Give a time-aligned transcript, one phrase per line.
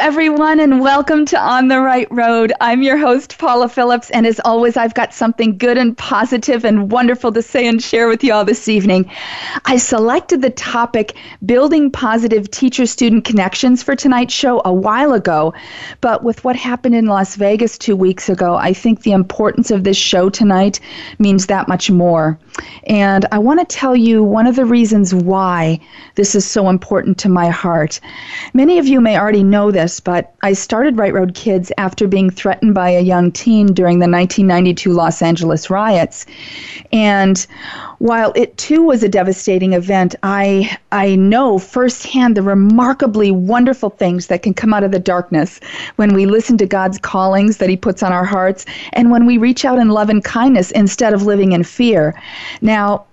[0.00, 2.52] everyone, and welcome to On the Right Road.
[2.60, 6.90] I'm your host, Paula Phillips, and as always, I've got something good and positive and
[6.90, 9.10] wonderful to say and share with you all this evening.
[9.64, 15.54] I selected the topic building positive teacher student connections for tonight's show a while ago,
[16.00, 19.84] but with what happened in Las Vegas two weeks ago, I think the importance of
[19.84, 20.80] this show tonight
[21.18, 22.38] means that much more.
[22.84, 25.80] And I want to tell you one of the reasons why
[26.14, 28.00] this is so important to my heart.
[28.54, 32.06] Many of you may already already know this, but I started Right Road Kids after
[32.06, 36.26] being threatened by a young teen during the 1992 Los Angeles riots.
[36.92, 37.44] And
[37.98, 44.28] while it too was a devastating event, I I know firsthand the remarkably wonderful things
[44.28, 45.60] that can come out of the darkness
[45.96, 49.38] when we listen to God's callings that He puts on our hearts and when we
[49.38, 52.14] reach out in love and kindness instead of living in fear.
[52.60, 53.06] Now,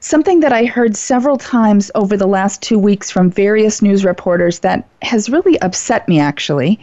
[0.00, 4.60] Something that I heard several times over the last two weeks from various news reporters
[4.60, 6.78] that has really upset me actually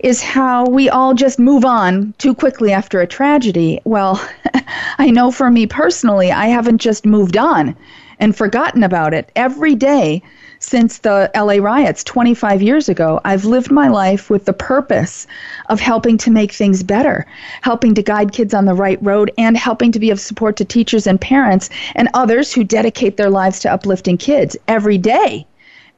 [0.00, 3.80] is how we all just move on too quickly after a tragedy.
[3.84, 4.20] Well,
[4.98, 7.76] I know for me personally, I haven't just moved on
[8.18, 9.30] and forgotten about it.
[9.36, 10.22] Every day,
[10.66, 15.24] since the LA riots 25 years ago, I've lived my life with the purpose
[15.68, 17.24] of helping to make things better,
[17.62, 20.64] helping to guide kids on the right road, and helping to be of support to
[20.64, 25.46] teachers and parents and others who dedicate their lives to uplifting kids every day,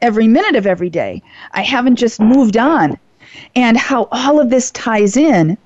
[0.03, 1.23] every minute of every day.
[1.53, 2.99] I haven't just moved on.
[3.57, 5.57] And how all of this ties in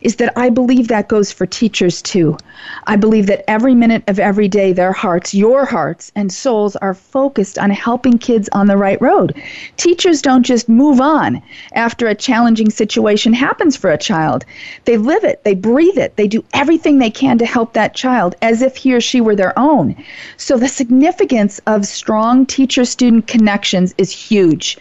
[0.00, 2.38] is that I believe that goes for teachers too.
[2.86, 6.94] I believe that every minute of every day, their hearts, your hearts and souls are
[6.94, 9.34] focused on helping kids on the right road.
[9.76, 11.42] Teachers don't just move on
[11.74, 14.44] after a challenging situation happens for a child.
[14.84, 18.34] They live it, they breathe it, they do everything they can to help that child
[18.42, 19.96] as if he or she were their own.
[20.36, 24.78] So the significance of strong teacher student connections is huge.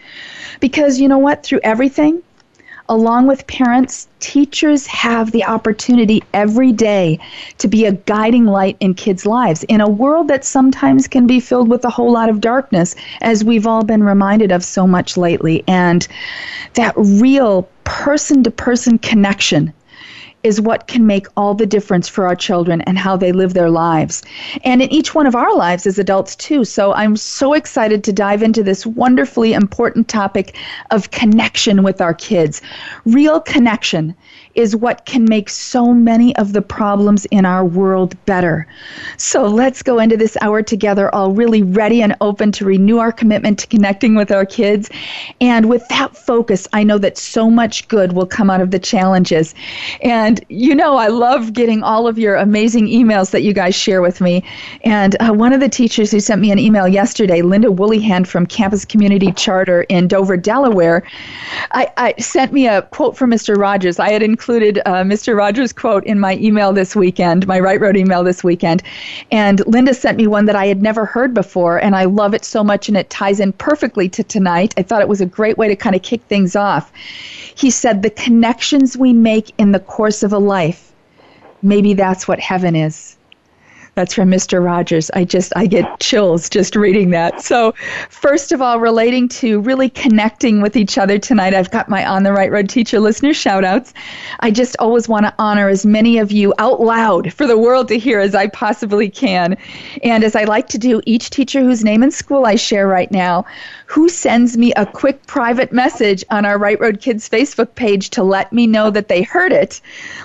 [0.60, 1.44] Because you know what?
[1.44, 2.22] Through everything,
[2.90, 7.20] along with parents, teachers have the opportunity every day
[7.60, 11.40] to be a guiding light in kids' lives in a world that sometimes can be
[11.40, 15.16] filled with a whole lot of darkness, as we've all been reminded of so much
[15.16, 15.64] lately.
[15.68, 16.08] And
[16.74, 19.74] that real person to person connection
[20.44, 23.70] is what can make all the difference for our children and how they live their
[23.70, 24.22] lives.
[24.64, 26.64] And in each one of our lives as adults, too.
[26.64, 30.56] So I'm so excited to dive into this wonderfully important topic
[30.92, 32.62] of connection with our kids.
[33.06, 34.16] Real connection
[34.59, 38.68] is what can make so many of the problems in our world better.
[39.16, 43.14] So let's go into this hour together, all really ready and open to renew our
[43.14, 44.90] commitment to connecting with our kids.
[45.40, 48.80] And with that focus, I know that so much good will come out of the
[48.80, 49.56] challenges.
[50.02, 54.02] And you know, I love getting all of your amazing emails that you guys share
[54.02, 54.44] with me.
[54.84, 58.46] And uh, one of the teachers who sent me an email yesterday, Linda Woollyhand from
[58.46, 61.03] Campus Community Charter in Dover, Delaware,
[61.72, 63.56] I, I sent me a quote from Mr.
[63.56, 64.00] Rogers.
[64.00, 65.38] I had included uh, Mr.
[65.38, 68.82] Rogers' quote in my email this weekend, my Right Road email this weekend.
[69.32, 72.44] And Linda sent me one that I had never heard before, and I love it
[72.44, 74.74] so much, and it ties in perfectly to tonight.
[74.78, 76.92] I thought it was a great way to kind of kick things off.
[77.56, 80.92] He said, The connections we make in the course of a life,
[81.62, 83.18] maybe that's what heaven is.
[84.00, 84.64] That's from Mr.
[84.64, 85.12] Rogers.
[85.14, 87.42] I just I get chills just reading that.
[87.42, 87.74] So,
[88.10, 92.24] first of all, relating to really connecting with each other tonight, I've got my on
[92.24, 93.94] the right road teacher listener shout outs.
[94.40, 97.90] I just always want to honor as many of you out loud for the world
[97.90, 99.58] to hear as I possibly can.
[100.02, 103.12] And as I like to do, each teacher whose name and school I share right
[103.12, 103.44] now,
[103.90, 108.22] who sends me a quick private message on our Right Road Kids Facebook page to
[108.22, 109.81] let me know that they heard it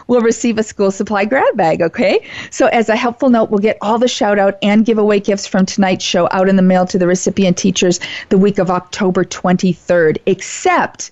[0.06, 2.28] will receive a school supply grab bag, okay?
[2.50, 5.64] So as a helpful note, we'll get all the shout out and giveaway gifts from
[5.64, 10.18] tonight's show out in the mail to the recipient teachers the week of October 23rd,
[10.26, 11.10] except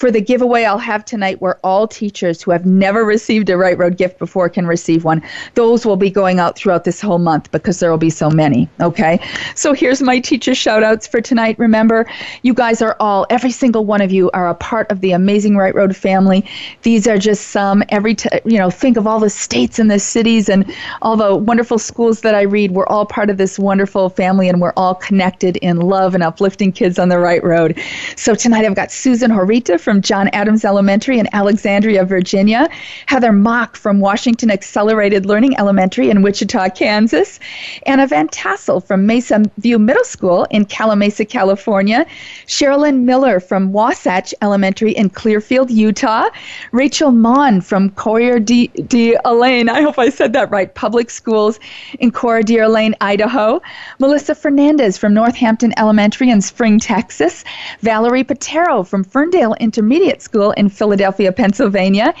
[0.00, 3.76] for the giveaway I'll have tonight, where all teachers who have never received a Right
[3.76, 5.22] Road gift before can receive one.
[5.54, 8.66] Those will be going out throughout this whole month because there will be so many.
[8.80, 9.20] Okay.
[9.54, 11.58] So here's my teacher shout outs for tonight.
[11.58, 12.10] Remember,
[12.40, 15.58] you guys are all, every single one of you are a part of the amazing
[15.58, 16.48] Right Road family.
[16.80, 19.98] These are just some, every, t- you know, think of all the states and the
[19.98, 24.08] cities and all the wonderful schools that I read, we're all part of this wonderful
[24.08, 27.78] family and we're all connected in love and uplifting kids on the right road.
[28.16, 32.68] So tonight I've got Susan Horita from John Adams Elementary in Alexandria, Virginia,
[33.06, 37.40] Heather Mock from Washington Accelerated Learning Elementary in Wichita, Kansas,
[37.86, 42.06] Anna Van Tassel from Mesa View Middle School in Calimesa, California,
[42.46, 46.28] Sherilyn Miller from Wasatch Elementary in Clearfield, Utah,
[46.70, 51.58] Rachel Mon from Coeur d'Alene, I hope I said that right, Public Schools
[51.98, 53.60] in Coeur d'Alene, Idaho,
[53.98, 57.44] Melissa Fernandez from Northampton Elementary in Spring, Texas,
[57.80, 62.12] Valerie Patero from Ferndale Intermediate School in Philadelphia, Pennsylvania,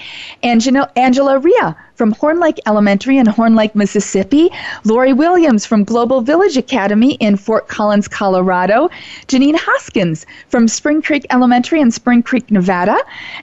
[0.42, 4.48] Angela, Angela Ria from Horn Lake Elementary in Horn Lake, Mississippi,
[4.84, 8.88] Lori Williams from Global Village Academy in Fort Collins, Colorado,
[9.28, 12.96] Janine Hoskins from Spring Creek Elementary in Spring Creek, Nevada,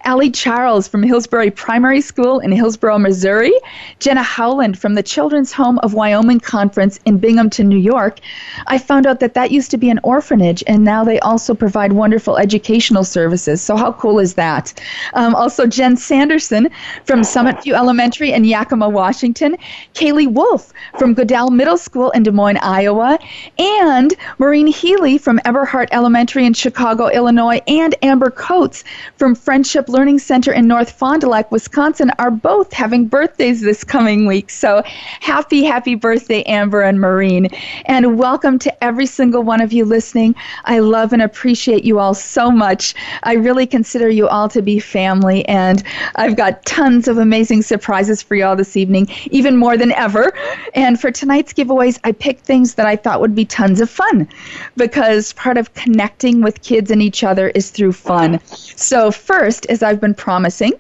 [0.06, 3.54] Allie Charles from Hillsboro Primary School in Hillsboro, Missouri,
[4.00, 8.18] Jenna Howland from the Children's Home of Wyoming Conference in Binghamton, New York.
[8.66, 11.94] I found out that that used to be an orphanage, and now they also provide
[11.94, 13.62] wonderful educational services.
[13.62, 14.74] So, how cool is that?
[15.14, 16.70] Um, also, Jen Sanderson
[17.06, 19.58] from Summit View Elementary in Yakima, Washington,
[19.94, 23.20] Kaylee Wolf from Goodrell Middle School in Des Moines, Iowa,
[23.60, 28.84] and Maureen Healy from Eberhart Elementary in Chicago, Illinois, and Amber Coates
[29.18, 33.84] from Friendship Learning Center in North Fond du Lac, Wisconsin are both having birthdays this
[33.84, 34.50] coming week.
[34.50, 37.50] So happy, happy birthday, Amber and Maureen.
[37.86, 40.36] And welcome to every single one of you listening.
[40.66, 42.96] I love and appreciate you all so much.
[43.24, 45.84] I really consider you all to be family, and
[46.16, 50.32] I've got tons of amazing surprises for you all this evening, even more than ever.
[50.74, 54.28] And for tonight's giveaways, I picked things that I thought would be tons of fun
[54.76, 58.40] because part of connecting with kids and each other is through fun.
[58.46, 60.74] So, first, as I've been promising,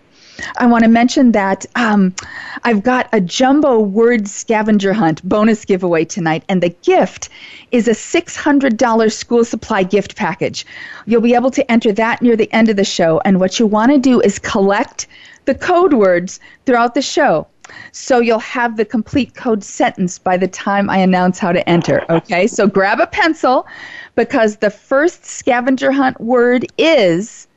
[0.57, 2.13] I want to mention that um,
[2.63, 7.30] I've got a jumbo word scavenger hunt bonus giveaway tonight, and the gift
[7.71, 10.65] is a $600 school supply gift package.
[11.06, 13.65] You'll be able to enter that near the end of the show, and what you
[13.65, 15.07] want to do is collect
[15.48, 17.48] the code words throughout the show.
[17.92, 22.06] So you'll have the complete code sentence by the time I announce how to enter.
[22.10, 23.66] Okay, so grab a pencil
[24.16, 27.48] because the first scavenger hunt word is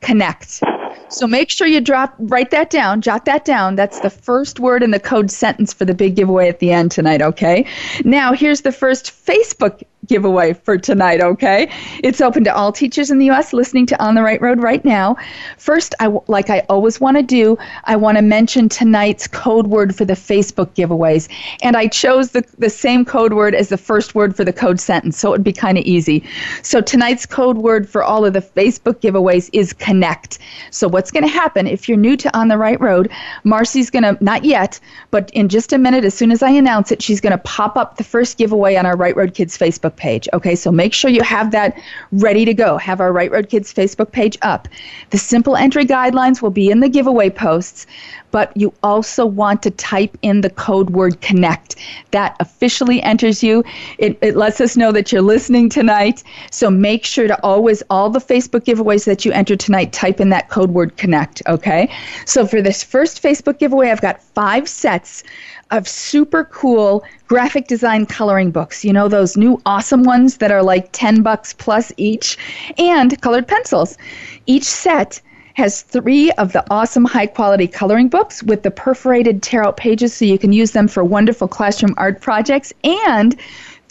[0.00, 0.62] connect.
[1.08, 3.76] So make sure you drop write that down, jot that down.
[3.76, 6.90] That's the first word in the code sentence for the big giveaway at the end
[6.90, 7.66] tonight, okay?
[8.04, 11.70] Now, here's the first Facebook giveaway for tonight, okay?
[12.02, 14.84] It's open to all teachers in the US listening to On the Right Road right
[14.84, 15.16] now.
[15.58, 19.94] First, I like I always want to do, I want to mention tonight's code word
[19.94, 21.28] for the Facebook giveaways.
[21.62, 24.80] And I chose the the same code word as the first word for the code
[24.80, 26.24] sentence, so it would be kind of easy.
[26.62, 30.38] So tonight's code word for all of the Facebook giveaways is connect.
[30.70, 33.10] So what's going to happen if you're new to On the Right Road,
[33.44, 34.78] Marcy's going to not yet,
[35.10, 37.76] but in just a minute as soon as I announce it, she's going to pop
[37.76, 40.28] up the first giveaway on our Right Road Kids Facebook Facebook page.
[40.32, 41.80] Okay, so make sure you have that
[42.12, 42.76] ready to go.
[42.78, 44.68] Have our Right Road Kids Facebook page up.
[45.10, 47.86] The simple entry guidelines will be in the giveaway posts,
[48.30, 51.76] but you also want to type in the code word connect.
[52.10, 53.64] That officially enters you.
[53.98, 56.22] It, it lets us know that you're listening tonight.
[56.50, 60.30] So make sure to always, all the Facebook giveaways that you enter tonight, type in
[60.30, 61.42] that code word connect.
[61.46, 61.92] Okay,
[62.26, 65.22] so for this first Facebook giveaway, I've got five sets
[65.70, 68.84] of super cool graphic design coloring books.
[68.84, 72.38] You know, those new awesome ones that are like 10 bucks plus each,
[72.78, 73.98] and colored pencils.
[74.46, 75.20] Each set
[75.54, 80.14] has three of the awesome high quality coloring books with the perforated tear out pages
[80.14, 83.34] so you can use them for wonderful classroom art projects and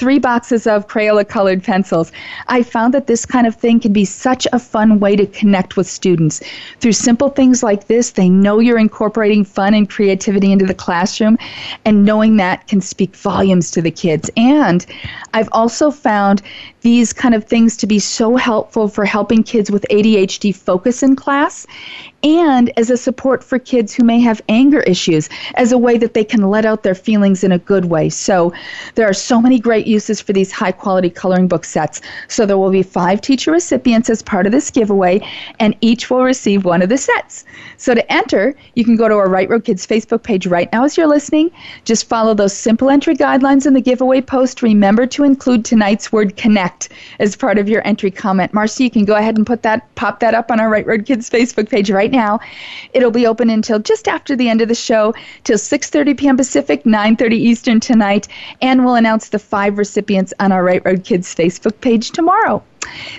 [0.04, 2.12] three boxes of Crayola colored pencils.
[2.50, 5.78] I found that this kind of thing can be such a fun way to connect
[5.78, 6.42] with students.
[6.82, 11.38] Through simple things like this, they know you're incorporating fun and creativity into the classroom,
[11.86, 14.30] and knowing that can speak volumes to the kids.
[14.36, 14.86] And
[15.34, 16.42] I've also found
[16.84, 21.16] these kind of things to be so helpful for helping kids with ADHD focus in
[21.16, 21.66] class
[22.24, 26.14] and as a support for kids who may have anger issues as a way that
[26.14, 28.10] they can let out their feelings in a good way.
[28.10, 28.54] So
[28.96, 32.02] there are so many great uses for these high quality coloring book sets.
[32.30, 35.22] So there will be five teacher recipients as part of this giveaway,
[35.60, 37.44] and each will receive one of the sets.
[37.78, 40.86] So to enter, you can go to our Right Road Kids Facebook page right now
[40.86, 41.52] as you're listening.
[41.84, 44.62] Just follow those simple entry guidelines in the giveaway post.
[44.62, 46.73] Remember to include tonight's word connect
[47.20, 48.54] as part of your entry comment.
[48.54, 51.06] Marcy, you can go ahead and put that pop that up on our Right Road
[51.06, 52.40] Kids Facebook page right now.
[52.94, 55.14] It'll be open until just after the end of the show,
[55.44, 56.38] till 6:30 p.m.
[56.38, 58.28] Pacific, 9:30 Eastern tonight,
[58.62, 62.64] and we'll announce the five recipients on our Right Road Kids Facebook page tomorrow.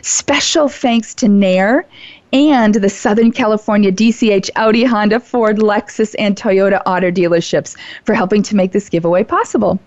[0.03, 1.87] Special thanks to Nair
[2.35, 8.43] and the Southern California DCH Audi, Honda, Ford, Lexus, and Toyota auto dealerships for helping
[8.43, 9.79] to make this giveaway possible.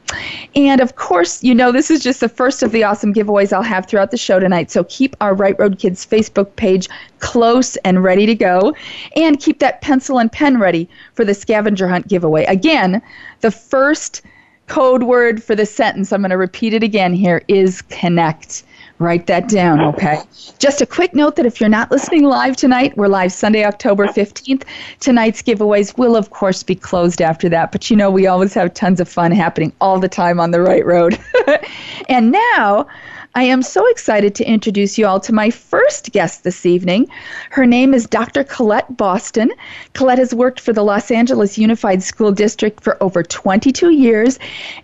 [0.56, 3.62] And of course, you know this is just the first of the awesome giveaways I'll
[3.64, 4.72] have throughout the show tonight.
[4.72, 6.88] So keep our Right Road Kids Facebook page
[7.20, 8.74] close and ready to go.
[9.18, 12.46] And keep that pencil and pen ready for the scavenger hunt giveaway.
[12.46, 13.02] Again,
[13.42, 14.22] the first
[14.68, 18.64] code word for the sentence, I'm going to repeat it again here, is connect.
[19.00, 20.22] Write that down, okay?
[20.58, 24.08] Just a quick note that if you're not listening live tonight, we're live Sunday, October
[24.08, 24.64] 15th.
[25.00, 28.74] Tonight's giveaways will, of course, be closed after that, but you know we always have
[28.74, 31.20] tons of fun happening all the time on the right road.
[32.10, 32.88] and now,
[33.38, 37.08] I am so excited to introduce you all to my first guest this evening.
[37.52, 38.44] Her name is Dr.
[38.44, 39.52] Colette Boston.
[39.94, 44.40] Colette has worked for the Los Angeles Unified School District for over 22 years,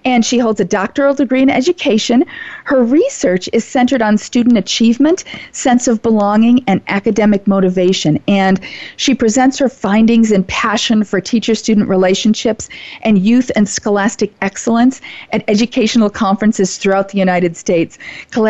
[0.06, 2.26] and she holds a doctoral degree in education.
[2.66, 8.20] Her research is centered on student achievement, sense of belonging, and academic motivation.
[8.28, 8.60] And
[8.98, 12.70] she presents her findings and passion for teacher student relationships
[13.02, 17.98] and youth and scholastic excellence at educational conferences throughout the United States.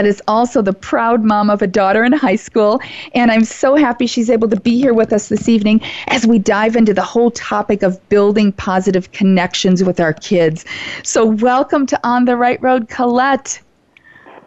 [0.01, 2.81] Is also the proud mom of a daughter in high school,
[3.13, 6.39] and I'm so happy she's able to be here with us this evening as we
[6.39, 10.65] dive into the whole topic of building positive connections with our kids.
[11.03, 13.61] So, welcome to On the Right Road, Colette.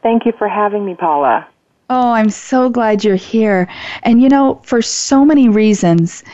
[0.02, 1.46] Thank you for having me, Paula.
[1.88, 3.68] Oh, I'm so glad you're here.
[4.02, 6.24] And you know, for so many reasons,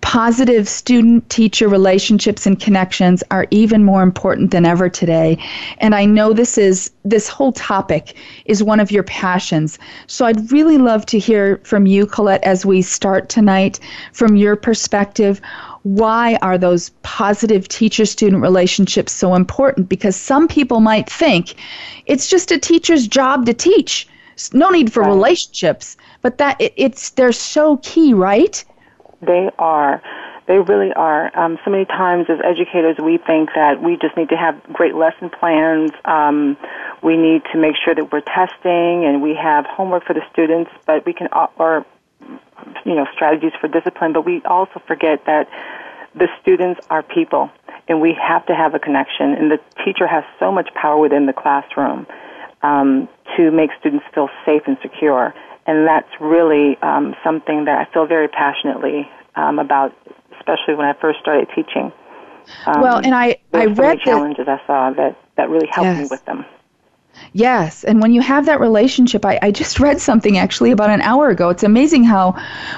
[0.00, 5.38] positive student teacher relationships and connections are even more important than ever today.
[5.78, 9.78] And i know this is this whole topic is one of your passions.
[10.06, 13.80] So i'd really love to hear from you colette as we start tonight
[14.12, 15.40] from your perspective
[15.82, 19.88] why are those positive teacher student relationships so important?
[19.88, 21.54] Because some people might think
[22.06, 24.06] it's just a teacher's job to teach.
[24.52, 25.08] No need for right.
[25.08, 25.96] relationships.
[26.20, 28.64] But that it, it's they're so key right
[29.20, 30.02] they are.
[30.46, 31.30] They really are.
[31.38, 34.94] Um, so many times as educators, we think that we just need to have great
[34.94, 35.90] lesson plans.
[36.04, 36.56] Um,
[37.02, 40.70] we need to make sure that we're testing and we have homework for the students,
[40.86, 41.84] but we can, uh, or,
[42.86, 45.48] you know, strategies for discipline, but we also forget that
[46.14, 47.50] the students are people
[47.86, 51.26] and we have to have a connection and the teacher has so much power within
[51.26, 52.06] the classroom
[52.62, 55.34] um, to make students feel safe and secure
[55.68, 59.06] and that's really um, something that I feel very passionately
[59.36, 59.94] um, about,
[60.38, 61.92] especially when I first started teaching.
[62.64, 65.84] Um, well, and I I so read challenges that, I saw that that really helped
[65.84, 65.98] yes.
[65.98, 66.46] me with them.
[67.34, 71.02] Yes, and when you have that relationship, I, I just read something actually about an
[71.02, 71.50] hour ago.
[71.50, 72.32] It's amazing how,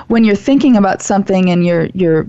[0.09, 2.28] when you're thinking about something and you're you're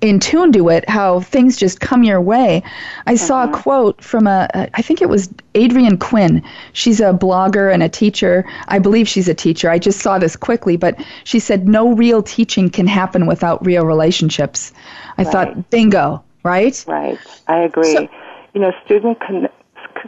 [0.00, 2.62] in tune to it, how things just come your way.
[3.06, 3.60] I saw a mm-hmm.
[3.60, 6.42] quote from a, a, I think it was Adrienne Quinn.
[6.72, 8.44] She's a blogger and a teacher.
[8.68, 9.68] I believe she's a teacher.
[9.68, 13.84] I just saw this quickly, but she said, no real teaching can happen without real
[13.84, 14.72] relationships.
[15.18, 15.32] I right.
[15.32, 16.82] thought, bingo, right?
[16.88, 17.18] Right.
[17.48, 17.94] I agree.
[17.94, 18.08] So,
[18.54, 19.48] you know, student, con-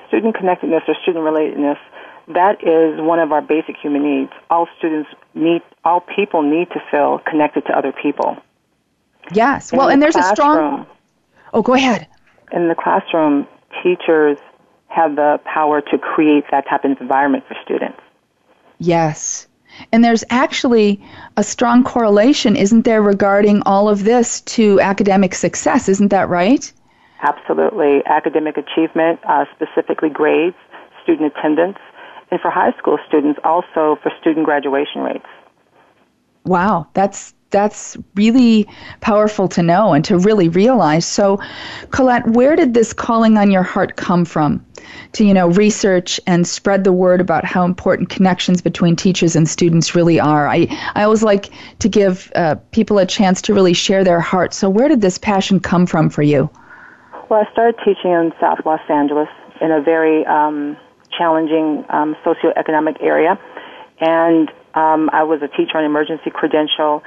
[0.08, 1.78] student connectedness or student relatedness,
[2.28, 4.32] that is one of our basic human needs.
[4.49, 8.38] All students need, all people need to feel connected to other people.
[9.33, 9.73] Yes.
[9.73, 10.87] well, and there's a strong.
[11.55, 12.07] Oh, go ahead.
[12.52, 13.47] In the classroom,
[13.83, 14.38] teachers
[14.88, 17.99] have the power to create that type of environment for students.
[18.79, 19.47] Yes.
[19.91, 21.02] And there's actually
[21.37, 25.88] a strong correlation, isn't there, regarding all of this to academic success?
[25.88, 26.71] Isn't that right?
[27.23, 28.02] Absolutely.
[28.07, 30.57] Academic achievement, uh, specifically grades,
[31.02, 31.79] student attendance,
[32.31, 35.26] and for high school students, also for student graduation rates.
[36.45, 38.66] Wow, that's that's really
[39.00, 41.06] powerful to know and to really realize.
[41.06, 41.40] So,
[41.90, 44.64] Colette, where did this calling on your heart come from?
[45.12, 49.49] To you know, research and spread the word about how important connections between teachers and
[49.49, 50.49] students really are.
[50.49, 54.54] I I always like to give uh, people a chance to really share their heart.
[54.54, 56.50] So, where did this passion come from for you?
[57.28, 59.28] Well, I started teaching in South Los Angeles
[59.61, 60.76] in a very um,
[61.16, 63.38] challenging um, socioeconomic area,
[64.00, 67.02] and um, I was a teacher on emergency credential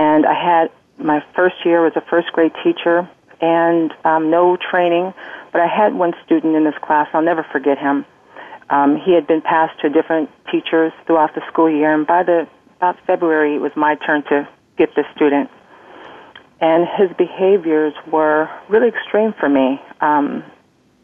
[0.00, 3.06] and I had my first year was a first grade teacher
[3.42, 5.12] and um, no training,
[5.52, 7.08] but I had one student in this class.
[7.12, 8.06] I'll never forget him.
[8.70, 12.48] Um, he had been passed to different teachers throughout the school year, and by the
[12.76, 15.50] about February, it was my turn to get this student.
[16.62, 19.80] And his behaviors were really extreme for me.
[20.00, 20.44] Um,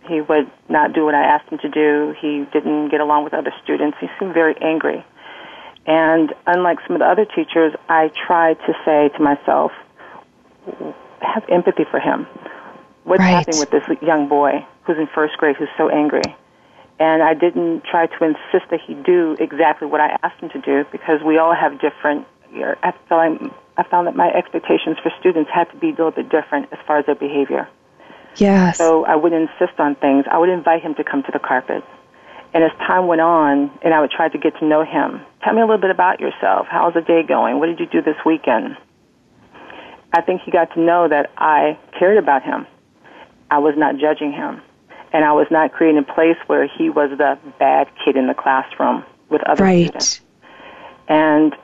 [0.09, 2.15] he would not do what I asked him to do.
[2.21, 3.99] He didn't get along with other students.
[4.01, 5.05] He seemed very angry.
[5.87, 9.73] And unlike some of the other teachers, I try to say to myself,
[11.21, 12.27] have empathy for him.
[13.05, 13.31] What's right.
[13.31, 16.23] happening with this young boy who's in first grade who's so angry?
[16.99, 20.61] And I didn't try to insist that he do exactly what I asked him to
[20.61, 25.51] do because we all have different I like I found that my expectations for students
[25.53, 27.69] had to be a little bit different as far as their behavior.
[28.37, 28.79] Yes.
[28.79, 30.25] So I wouldn't insist on things.
[30.31, 31.85] I would invite him to come to the carpet.
[32.57, 35.53] And as time went on, and I would try to get to know him, tell
[35.53, 36.67] me a little bit about yourself.
[36.71, 37.59] How's the day going?
[37.59, 38.79] What did you do this weekend?
[40.11, 42.67] I think he got to know that I cared about him.
[43.51, 44.63] I was not judging him.
[45.13, 48.33] And I was not creating a place where he was the bad kid in the
[48.33, 49.85] classroom with other right.
[49.89, 50.23] students.
[51.09, 51.55] And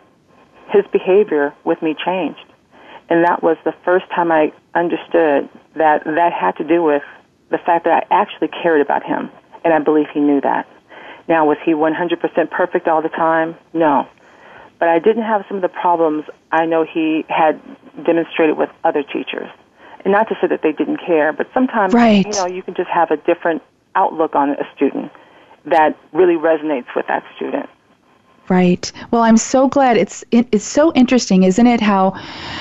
[0.68, 2.44] his behavior with me changed.
[3.08, 7.02] And that was the first time I understood that that had to do with
[7.48, 9.30] the fact that I actually cared about him.
[9.64, 10.68] And I believe he knew that.
[11.32, 13.56] Now, was he 100% perfect all the time?
[13.72, 14.06] No.
[14.78, 17.58] But I didn't have some of the problems I know he had
[18.04, 19.48] demonstrated with other teachers.
[20.04, 22.26] And not to say that they didn't care, but sometimes, right.
[22.26, 23.62] you know, you can just have a different
[23.94, 25.10] outlook on a student
[25.64, 27.70] that really resonates with that student.
[28.48, 28.90] Right.
[29.12, 31.80] Well, I'm so glad it's it, it's so interesting, isn't it?
[31.80, 32.20] How,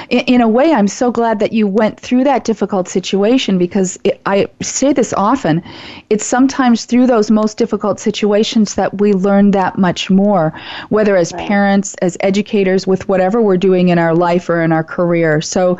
[0.09, 3.97] in, in, a way, I'm so glad that you went through that difficult situation because
[4.03, 5.63] it, I say this often.
[6.11, 10.53] It's sometimes through those most difficult situations that we learn that much more,
[10.89, 11.47] whether as right.
[11.47, 15.41] parents, as educators, with whatever we're doing in our life or in our career.
[15.41, 15.79] So,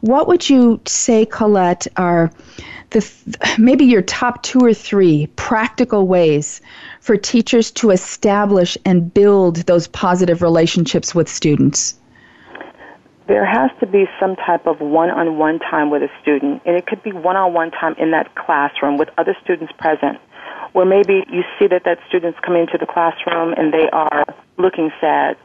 [0.00, 2.30] what would you say, Colette, are
[2.90, 3.06] the
[3.58, 6.62] maybe your top two or three practical ways
[7.04, 12.00] for teachers to establish and build those positive relationships with students?
[13.26, 16.74] There has to be some type of one on one time with a student, and
[16.76, 20.16] it could be one on one time in that classroom with other students present,
[20.72, 24.24] where maybe you see that that student's coming into the classroom and they are
[24.56, 25.36] looking sad.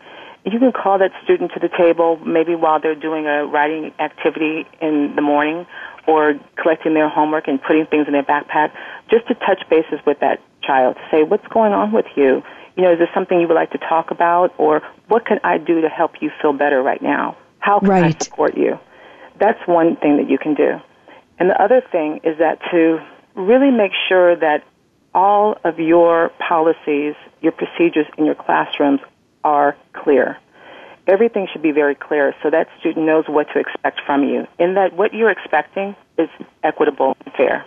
[0.45, 4.65] You can call that student to the table maybe while they're doing a writing activity
[4.81, 5.67] in the morning
[6.07, 8.71] or collecting their homework and putting things in their backpack,
[9.11, 12.43] just to touch bases with that child to say, what's going on with you?
[12.75, 14.53] You know, is this something you would like to talk about?
[14.57, 17.37] Or what can I do to help you feel better right now?
[17.59, 18.15] How can right.
[18.15, 18.79] I support you?
[19.39, 20.79] That's one thing that you can do.
[21.39, 22.99] And the other thing is that to
[23.35, 24.63] really make sure that
[25.13, 28.99] all of your policies, your procedures in your classrooms
[29.43, 30.37] are clear.
[31.07, 34.77] Everything should be very clear so that student knows what to expect from you, and
[34.77, 36.29] that what you're expecting is
[36.63, 37.65] equitable and fair.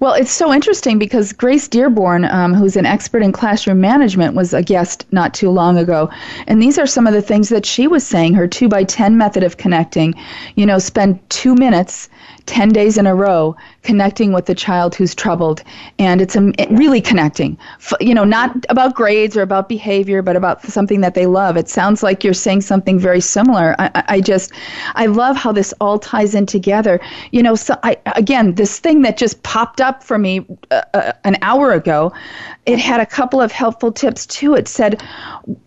[0.00, 4.52] Well, it's so interesting because Grace Dearborn, um, who's an expert in classroom management, was
[4.52, 6.10] a guest not too long ago.
[6.46, 9.16] And these are some of the things that she was saying her 2 by 10
[9.16, 10.14] method of connecting.
[10.56, 12.08] You know, spend two minutes
[12.46, 15.62] 10 days in a row connecting with the child who's troubled.
[15.98, 17.58] And it's a, really connecting.
[18.00, 21.56] You know not about grades or about behavior but about something that they love.
[21.56, 23.74] It sounds like you're saying something very similar.
[23.78, 24.52] I, I just
[24.94, 27.00] i love how this all ties in together.
[27.30, 31.12] You know so I, again this thing that just popped up for me uh, uh,
[31.24, 32.12] an hour ago
[32.66, 34.54] it had a couple of helpful tips too.
[34.54, 35.02] It said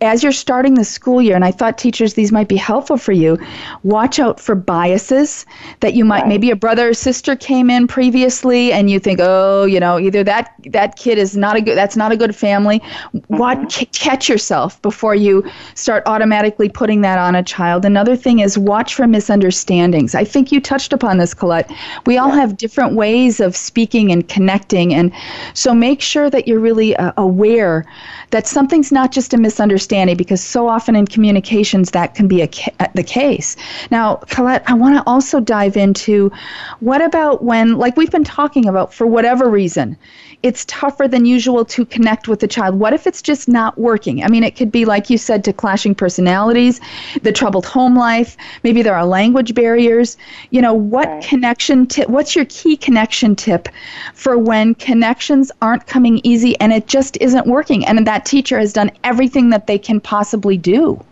[0.00, 3.12] as you're starting the school year and i thought teachers these might be helpful for
[3.12, 3.38] you.
[3.82, 5.44] Watch out for biases
[5.80, 6.28] that you might right.
[6.28, 10.24] maybe a brother or sister came in previously and you think oh you know either
[10.24, 13.36] that that kid is not a good that's not a good family mm-hmm.
[13.36, 18.40] what c- catch yourself before you start automatically putting that on a child another thing
[18.40, 21.70] is watch for misunderstandings i think you touched upon this colette
[22.04, 22.40] we all yeah.
[22.40, 25.12] have different ways of speaking and connecting and
[25.54, 27.86] so make sure that you're really uh, aware
[28.30, 32.48] that something's not just a misunderstanding because so often in communications that can be a
[32.48, 33.56] ca- the case.
[33.90, 36.32] Now, Colette, I want to also dive into
[36.80, 39.96] what about when, like we've been talking about, for whatever reason,
[40.42, 42.78] it's tougher than usual to connect with the child.
[42.78, 44.22] What if it's just not working?
[44.22, 46.80] I mean, it could be, like you said, to clashing personalities,
[47.22, 50.16] the troubled home life, maybe there are language barriers.
[50.50, 51.24] You know, what right.
[51.24, 53.68] connection tip, what's your key connection tip
[54.14, 58.72] for when connections aren't coming easy and it just isn't working and that teacher has
[58.72, 61.02] done everything that they can possibly do?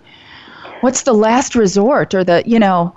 [0.83, 2.95] What's the last resort or the, you know,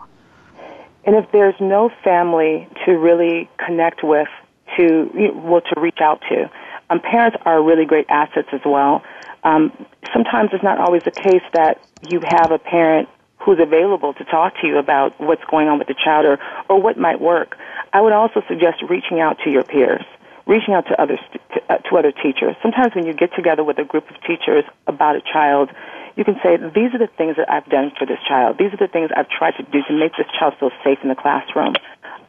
[1.08, 4.28] and if there's no family to really connect with,
[4.76, 6.52] to well, to reach out to,
[6.90, 9.02] um, parents are really great assets as well.
[9.44, 9.72] Um,
[10.14, 13.08] sometimes it's not always the case that you have a parent
[13.40, 16.82] who's available to talk to you about what's going on with the child or, or
[16.82, 17.56] what might work.
[17.94, 20.04] I would also suggest reaching out to your peers,
[20.46, 21.40] reaching out to other to,
[21.70, 22.58] uh, to other teachers.
[22.62, 25.70] Sometimes when you get together with a group of teachers about a child,
[26.18, 28.58] you can say, these are the things that I've done for this child.
[28.58, 31.10] These are the things I've tried to do to make this child feel safe in
[31.10, 31.76] the classroom.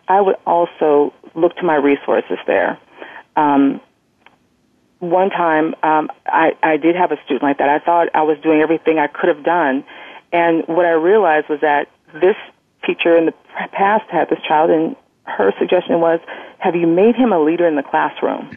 [0.07, 2.79] I would also look to my resources there.
[3.35, 3.81] Um,
[4.99, 7.69] one time, um, I, I did have a student like that.
[7.69, 9.85] I thought I was doing everything I could have done.
[10.33, 12.37] And what I realized was that this
[12.85, 13.35] teacher in the
[13.73, 16.21] past had this child, and her suggestion was,
[16.59, 18.55] have you made him a leader in the classroom?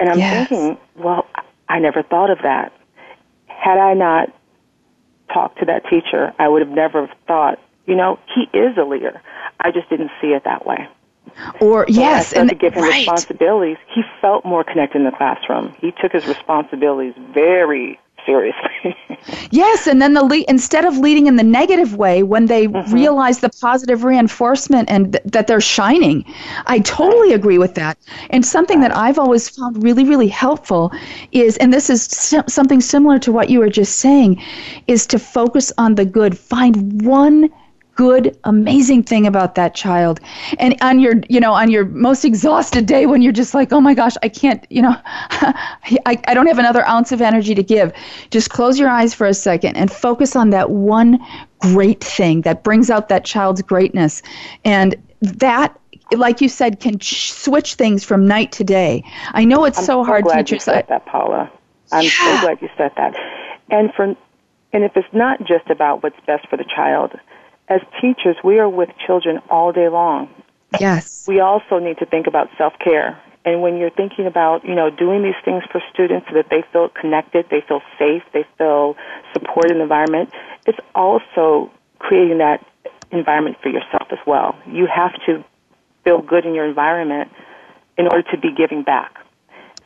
[0.00, 0.48] And I'm yes.
[0.48, 1.26] thinking, well,
[1.68, 2.72] I never thought of that.
[3.46, 4.32] Had I not
[5.32, 9.20] talked to that teacher, I would have never thought, you know, he is a leader.
[9.60, 10.88] I just didn't see it that way.
[11.60, 12.98] Or So yes, and to give him right.
[12.98, 13.76] responsibilities.
[13.94, 15.74] He felt more connected in the classroom.
[15.80, 18.96] He took his responsibilities very seriously.
[19.50, 22.92] Yes, and then the le- instead of leading in the negative way, when they Mm-hmm.
[22.92, 26.24] realize the positive reinforcement and th- that they're shining,
[26.66, 27.98] I totally agree with that.
[28.30, 30.92] And something that I've always found really, really helpful
[31.32, 34.42] is, and this is si- something similar to what you were just saying,
[34.86, 36.38] is to focus on the good.
[36.38, 37.48] Find one
[37.96, 40.20] good amazing thing about that child
[40.58, 43.80] and on your you know on your most exhausted day when you're just like oh
[43.80, 47.62] my gosh i can't you know I, I don't have another ounce of energy to
[47.62, 47.92] give
[48.30, 51.18] just close your eyes for a second and focus on that one
[51.60, 54.22] great thing that brings out that child's greatness
[54.64, 55.78] and that
[56.12, 59.84] like you said can ch- switch things from night to day i know it's I'm
[59.84, 61.50] so hard glad teachers you said that, Paula.
[61.92, 62.10] I'm Yeah.
[62.24, 63.14] so glad you said that.
[63.70, 64.14] And for
[64.72, 67.12] and if it's not just about what's best for the child,
[67.68, 70.28] as teachers, we are with children all day long.
[70.80, 73.20] yes We also need to think about self-care.
[73.44, 76.64] And when you're thinking about, you know, doing these things for students so that they
[76.72, 78.96] feel connected, they feel safe, they feel
[79.32, 80.30] supported in the environment,
[80.66, 82.64] it's also creating that
[83.12, 84.58] environment for yourself as well.
[84.66, 85.44] You have to
[86.02, 87.30] feel good in your environment
[87.96, 89.14] in order to be giving back.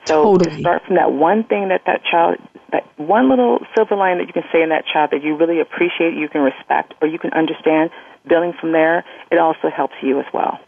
[0.07, 0.57] So Totally.
[0.57, 2.37] to start from that one thing that that child,
[2.73, 5.61] that one little silver line that you can say in that child that you really
[5.61, 7.91] appreciate, you can respect, or you can understand,
[8.29, 10.59] building from there, it also helps you as well.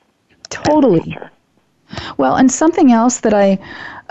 [0.50, 1.06] totally.
[2.16, 3.58] Well, and something else that I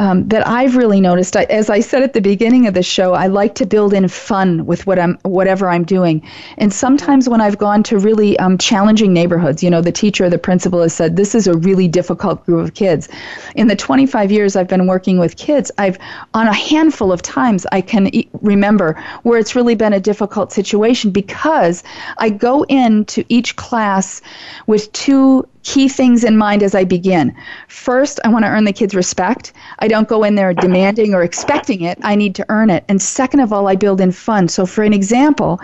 [0.01, 3.13] um, that I've really noticed, I, as I said at the beginning of the show,
[3.13, 6.27] I like to build in fun with what I'm whatever I'm doing.
[6.57, 10.29] And sometimes when I've gone to really um, challenging neighborhoods, you know, the teacher or
[10.31, 13.09] the principal has said this is a really difficult group of kids.
[13.55, 15.99] In the 25 years I've been working with kids, I've
[16.33, 20.51] on a handful of times I can e- remember where it's really been a difficult
[20.51, 21.83] situation because
[22.17, 24.19] I go into each class
[24.65, 27.35] with two key things in mind as I begin.
[27.67, 29.53] First, I want to earn the kids' respect.
[29.79, 31.97] I don't go in there demanding or expecting it.
[32.01, 32.83] I need to earn it.
[32.87, 34.47] And second of all, I build in fun.
[34.47, 35.59] So, for an example,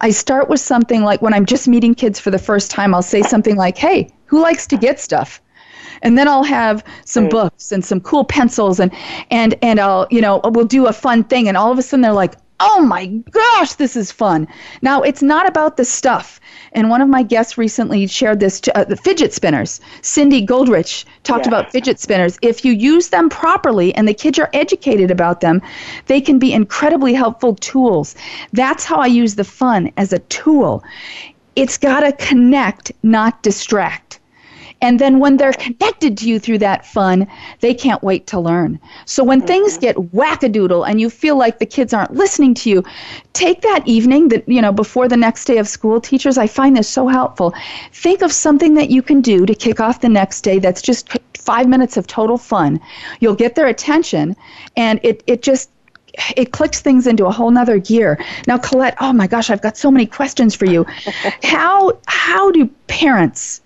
[0.00, 3.02] I start with something like when I'm just meeting kids for the first time, I'll
[3.02, 5.40] say something like, Hey, who likes to get stuff?
[6.02, 7.30] and then I'll have some mm.
[7.30, 8.92] books and some cool pencils and
[9.30, 12.02] and and I'll you know we'll do a fun thing and all of a sudden
[12.02, 14.48] they're like oh my gosh this is fun.
[14.82, 16.40] Now it's not about the stuff.
[16.72, 19.80] And one of my guests recently shared this to, uh, the fidget spinners.
[20.02, 22.38] Cindy Goldrich talked about fidget spinners.
[22.42, 25.62] If you use them properly and the kids are educated about them
[26.06, 28.14] they can be incredibly helpful tools.
[28.52, 30.84] That's how I use the fun as a tool.
[31.54, 34.20] It's got to connect not distract
[34.86, 37.26] and then when they're connected to you through that fun,
[37.58, 38.78] they can't wait to learn.
[39.04, 39.48] So when mm-hmm.
[39.48, 42.84] things get wackadoodle and you feel like the kids aren't listening to you,
[43.32, 46.76] take that evening that, you know, before the next day of school, teachers, I find
[46.76, 47.52] this so helpful.
[47.90, 51.18] Think of something that you can do to kick off the next day that's just
[51.34, 52.78] five minutes of total fun.
[53.18, 54.36] You'll get their attention
[54.76, 55.68] and it, it just
[56.36, 58.24] it clicks things into a whole nother gear.
[58.46, 60.86] Now, Colette, oh my gosh, I've got so many questions for you.
[61.42, 63.62] how how do parents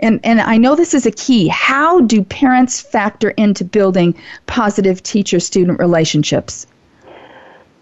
[0.00, 1.48] and, and I know this is a key.
[1.48, 4.14] How do parents factor into building
[4.46, 6.66] positive teacher student relationships?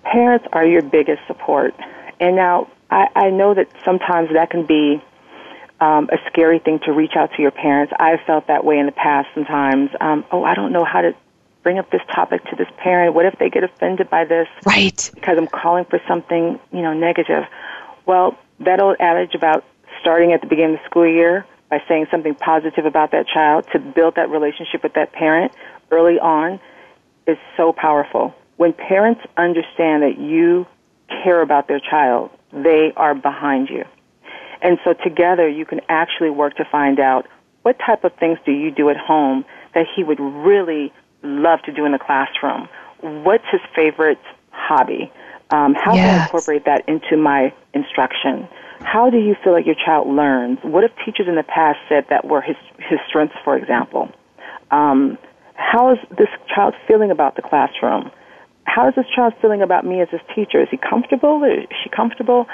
[0.05, 1.75] Parents are your biggest support.
[2.21, 5.03] And now, I, I know that sometimes that can be
[5.81, 7.93] um, a scary thing to reach out to your parents.
[7.99, 9.91] I've felt that way in the past sometimes.
[10.01, 11.15] Um, oh, I don't know how to
[11.63, 13.15] bring up this topic to this parent.
[13.15, 14.49] What if they get offended by this?
[14.65, 15.11] Right.
[15.15, 17.45] because I'm calling for something, you know, negative.
[18.07, 19.65] Well, that old adage about
[20.01, 23.67] starting at the beginning of the school year by saying something positive about that child
[23.73, 25.53] to build that relationship with that parent
[25.91, 26.61] early on
[27.27, 28.35] is so powerful.
[28.57, 30.67] When parents understand that you
[31.23, 33.85] care about their child, they are behind you.
[34.63, 37.27] And so together you can actually work to find out
[37.63, 41.73] what type of things do you do at home that he would really love to
[41.73, 42.69] do in the classroom.
[43.01, 45.13] What's his favorite hobby?
[45.51, 48.49] Um, how can I incorporate that into my instruction?
[48.87, 50.61] How do you feel like your child learns?
[50.63, 54.09] What if teachers in the past said that were his, his strengths, for example?
[54.71, 55.19] Um,
[55.55, 58.13] how is this child feeling about the classroom?
[58.63, 60.63] How is this child feeling about me as his teacher?
[60.63, 61.43] Is he comfortable?
[61.43, 62.47] Is she comfortable?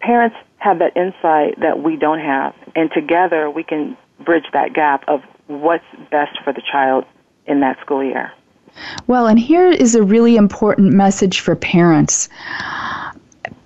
[0.00, 3.94] Parents have that insight that we don't have, and together we can
[4.24, 7.04] bridge that gap of what's best for the child
[7.46, 8.32] in that school year.
[9.06, 12.30] Well, and here is a really important message for parents.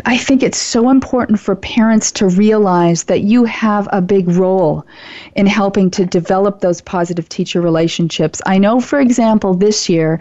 [0.04, 4.86] I think it's so important for parents to realize that you have a big role
[5.34, 8.40] in helping to develop those positive teacher relationships.
[8.46, 10.20] I know, for example, this year,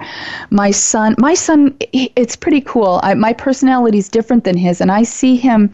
[0.50, 3.00] my son, my son, it's pretty cool.
[3.04, 5.72] I, my personality is different than his, and I see him.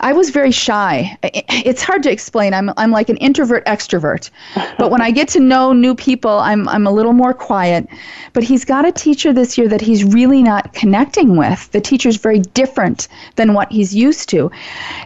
[0.00, 1.16] I was very shy.
[1.22, 2.54] It's hard to explain.
[2.54, 4.30] I'm, I'm like an introvert extrovert,
[4.78, 7.88] but when I get to know new people, I'm, I'm a little more quiet.
[8.34, 11.70] But he's got a teacher this year that he's really not connecting with.
[11.72, 14.50] The teacher's very different than what he's used to.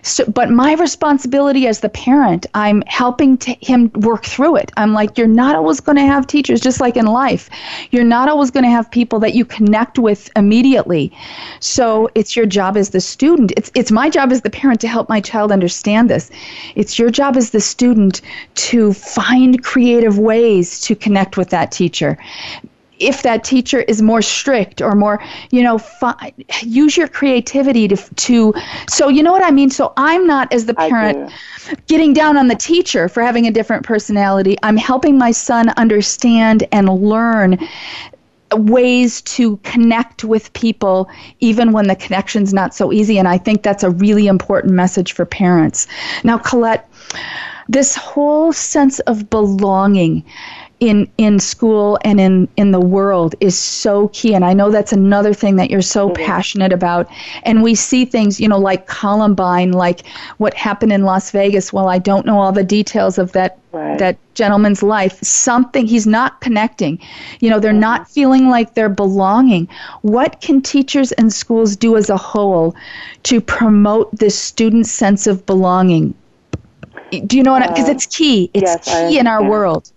[0.03, 4.73] So, but my responsibility as the parent, I'm helping to him work through it.
[4.77, 7.49] I'm like, you're not always going to have teachers, just like in life.
[7.91, 11.13] You're not always going to have people that you connect with immediately.
[11.61, 13.53] So it's your job as the student.
[13.57, 16.31] It's it's my job as the parent to help my child understand this.
[16.75, 18.21] It's your job as the student
[18.55, 22.19] to find creative ways to connect with that teacher
[22.99, 26.33] if that teacher is more strict or more you know fi-
[26.63, 28.55] use your creativity to to
[28.89, 29.71] so you know what i mean?
[29.71, 31.33] So i'm not as the parent
[31.87, 34.57] getting down on the teacher for having a different personality.
[34.63, 37.59] I'm helping my son understand and learn
[38.53, 43.19] ways to connect with people even when the connection's not so easy.
[43.19, 45.87] And i think that's a really important message for parents.
[46.25, 46.89] Now colette
[47.69, 50.25] this whole sense of belonging
[50.81, 54.35] in in school and in in the world is so key.
[54.35, 56.25] And i know that's another thing that you're so mm-hmm.
[56.25, 57.09] passionate about.
[57.45, 61.73] And we see things you know like columbine like what happened in las vegas.
[61.73, 63.99] Well i don't know all the details of that right.
[63.99, 65.19] that gentleman's life.
[65.23, 66.99] Something he's not connecting.
[67.41, 67.81] You know they're mm-hmm.
[67.81, 69.69] not feeling like they're belonging.
[70.03, 72.77] What can teachers and schools do as a whole
[73.25, 76.15] to promote this student sense of belonging?
[77.27, 78.51] Do you know what because uh, it's key.
[78.53, 79.91] It's yes, key in our world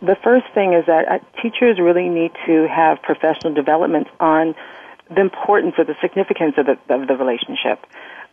[0.00, 4.54] the first thing is that uh, teachers really need to have professional development on
[5.08, 7.84] the importance or the significance of the, of the relationship.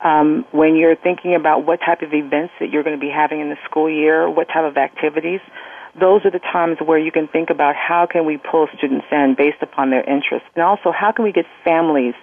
[0.02, 3.40] Um, when you're thinking about what type of events that you're going to be having
[3.40, 5.40] in the school year, what type of activities,
[6.00, 9.36] those are the times where you can think about how can we pull students in
[9.38, 12.16] based upon their interests, and also how can we get families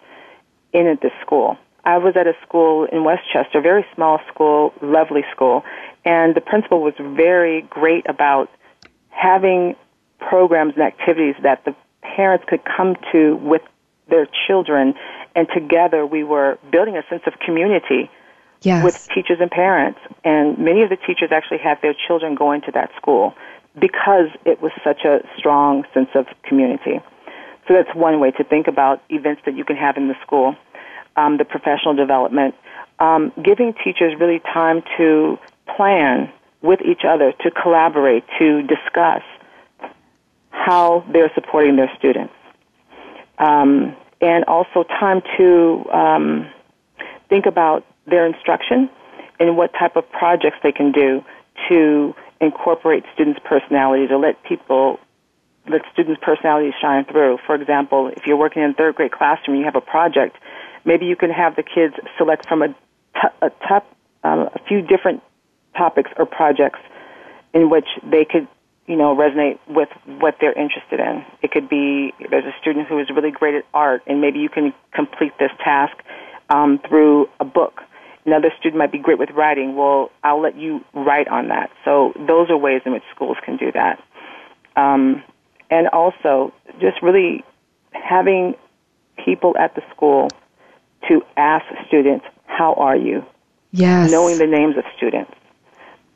[0.72, 1.56] in at this school.
[1.84, 5.64] I was at a school in Westchester, a very small school, lovely school,
[6.04, 8.50] and the principal was very great about
[9.20, 9.76] having
[10.18, 13.62] programs and activities that the parents could come to with
[14.08, 14.94] their children,
[15.34, 18.10] and together we were building a sense of community
[18.62, 18.82] yes.
[18.82, 20.00] with teachers and parents.
[20.24, 23.34] And many of the teachers actually had their children going to that school
[23.78, 27.00] because it was such a strong sense of community.
[27.68, 30.56] So that's one way to think about events that you can have in the school.
[31.16, 32.54] Um, the professional development,
[32.98, 35.38] um, giving teachers really time to
[35.76, 39.22] plan with each other to collaborate, to discuss
[40.50, 42.34] how they're supporting their students.
[43.38, 46.50] Um, and also time to um,
[47.28, 48.90] think about their instruction
[49.38, 51.24] and what type of projects they can do
[51.68, 55.00] to incorporate students' personality, to let people,
[55.68, 57.38] let students' personalities shine through.
[57.46, 60.36] For example, if you're working in a third grade classroom, you have a project,
[60.84, 63.86] maybe you can have the kids select from a, t- a, top,
[64.24, 65.22] um, a few different
[65.76, 66.80] topics or projects
[67.52, 68.46] in which they could,
[68.86, 71.24] you know, resonate with what they're interested in.
[71.42, 74.48] It could be there's a student who is really great at art, and maybe you
[74.48, 75.96] can complete this task
[76.48, 77.80] um, through a book.
[78.26, 79.76] Another student might be great with writing.
[79.76, 81.70] Well, I'll let you write on that.
[81.84, 84.02] So those are ways in which schools can do that.
[84.76, 85.22] Um,
[85.70, 87.44] and also, just really
[87.92, 88.54] having
[89.24, 90.28] people at the school
[91.08, 93.24] to ask students, "How are you?"
[93.72, 94.10] Yes.
[94.10, 95.32] Knowing the names of students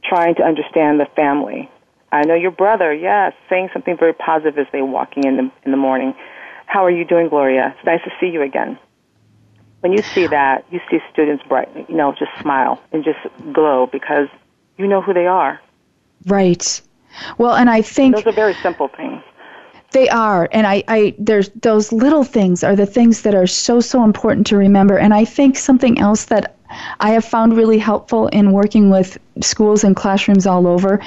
[0.05, 1.71] trying to understand the family.
[2.13, 5.71] I know your brother, yes, saying something very positive as they walking in the in
[5.73, 6.15] the morning.
[6.67, 7.75] How are you doing, Gloria?
[7.77, 8.79] It's nice to see you again.
[9.81, 13.19] When you see that, you see students bright, you know, just smile and just
[13.53, 14.29] glow because
[14.79, 15.61] you know who they are.
[16.27, 16.81] Right.
[17.39, 19.23] Well, and I think those are very simple things.
[19.91, 23.81] They are, and I, I, there's those little things are the things that are so,
[23.81, 24.99] so important to remember.
[24.99, 26.57] And I think something else that
[26.99, 31.01] I have found really helpful in working with schools and classrooms all over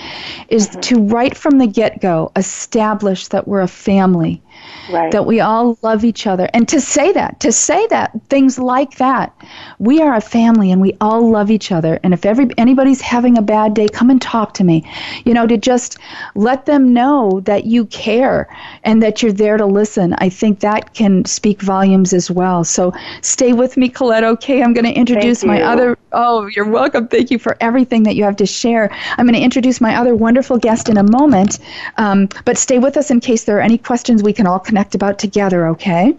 [0.50, 0.80] is mm-hmm.
[0.82, 4.42] to right from the get go establish that we're a family
[4.90, 5.12] right.
[5.12, 6.50] that we all love each other.
[6.54, 9.36] And to say that, to say that, things like that,
[9.80, 12.00] we are a family and we all love each other.
[12.04, 14.90] And if every anybody's having a bad day, come and talk to me.
[15.26, 15.98] You know, to just
[16.36, 18.48] let them know that you care
[18.84, 20.14] and that you're there to listen.
[20.18, 22.64] I think that can speak volumes as well.
[22.64, 24.24] So stay with me, Colette.
[24.24, 25.98] Okay, I'm going to introduce my other.
[26.12, 27.08] Oh, you're welcome.
[27.08, 28.90] Thank you for everything that you have to share.
[29.18, 31.60] I'm going to introduce my other wonderful guest in a moment.
[31.98, 34.96] Um, but stay with us in case there are any questions we can all connect
[34.96, 36.18] about together, okay?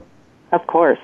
[0.52, 0.98] Of course.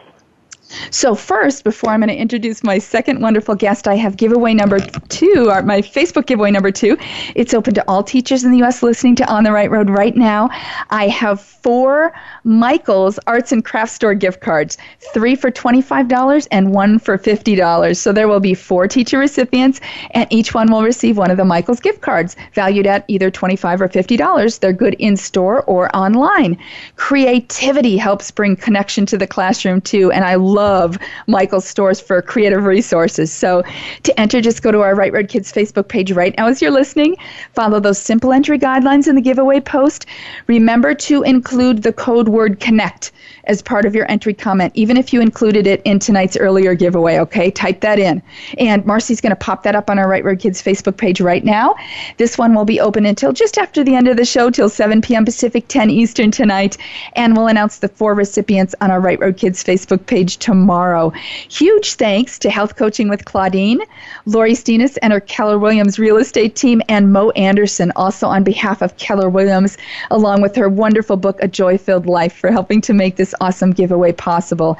[0.91, 4.81] So, first, before I'm going to introduce my second wonderful guest, I have giveaway number
[4.81, 6.97] two, or my Facebook giveaway number two.
[7.35, 8.83] It's open to all teachers in the U.S.
[8.83, 10.51] listening to On the Right Road right now.
[10.91, 12.13] I have four
[12.45, 14.79] Michaels Arts and Crafts Store gift cards,
[15.13, 17.97] three for $25 and one for $50.
[17.97, 21.45] So, there will be four teacher recipients, and each one will receive one of the
[21.45, 24.61] Michaels gift cards, valued at either $25 or $50.
[24.61, 26.59] They're good in store or online.
[26.97, 32.23] Creativity helps bring connection to the classroom, too, and I love love Michael's stores for
[32.23, 33.31] creative resources.
[33.31, 33.63] So
[34.03, 36.71] to enter, just go to our Right Road Kids Facebook page right now as you're
[36.71, 37.17] listening.
[37.53, 40.07] Follow those simple entry guidelines in the giveaway post.
[40.47, 43.13] Remember to include the code word connect
[43.47, 47.19] as part of your entry comment, even if you included it in tonight's earlier giveaway,
[47.19, 47.51] okay?
[47.51, 48.23] Type that in.
[48.59, 51.45] And Marcy's going to pop that up on our Right Road Kids Facebook page right
[51.45, 51.75] now.
[52.17, 55.01] This one will be open until just after the end of the show, till 7
[55.03, 55.25] p.m.
[55.25, 56.77] Pacific, 10 Eastern tonight.
[57.15, 61.11] And we'll announce the four recipients on our Right Road Kids Facebook page tomorrow.
[61.49, 63.81] Huge thanks to Health Coaching with Claudine,
[64.27, 68.83] Lori Steenis, and her Keller Williams real estate team, and Mo Anderson, also on behalf
[68.83, 69.77] of Keller Williams,
[70.11, 73.73] along with her wonderful book, A Joy Filled Life, for helping to make this awesome
[73.73, 74.77] giveaway possible.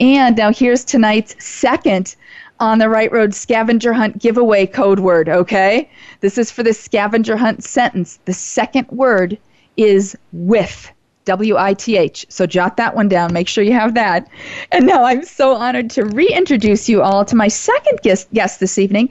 [0.00, 2.16] And now here's tonight's second
[2.60, 5.90] on the right road scavenger hunt giveaway code word, okay?
[6.20, 8.18] This is for the scavenger hunt sentence.
[8.24, 9.38] The second word
[9.76, 10.90] is with.
[11.24, 12.26] W I T H.
[12.28, 13.32] So jot that one down.
[13.32, 14.28] Make sure you have that.
[14.72, 18.78] And now I'm so honored to reintroduce you all to my second guest, guest this
[18.78, 19.08] evening.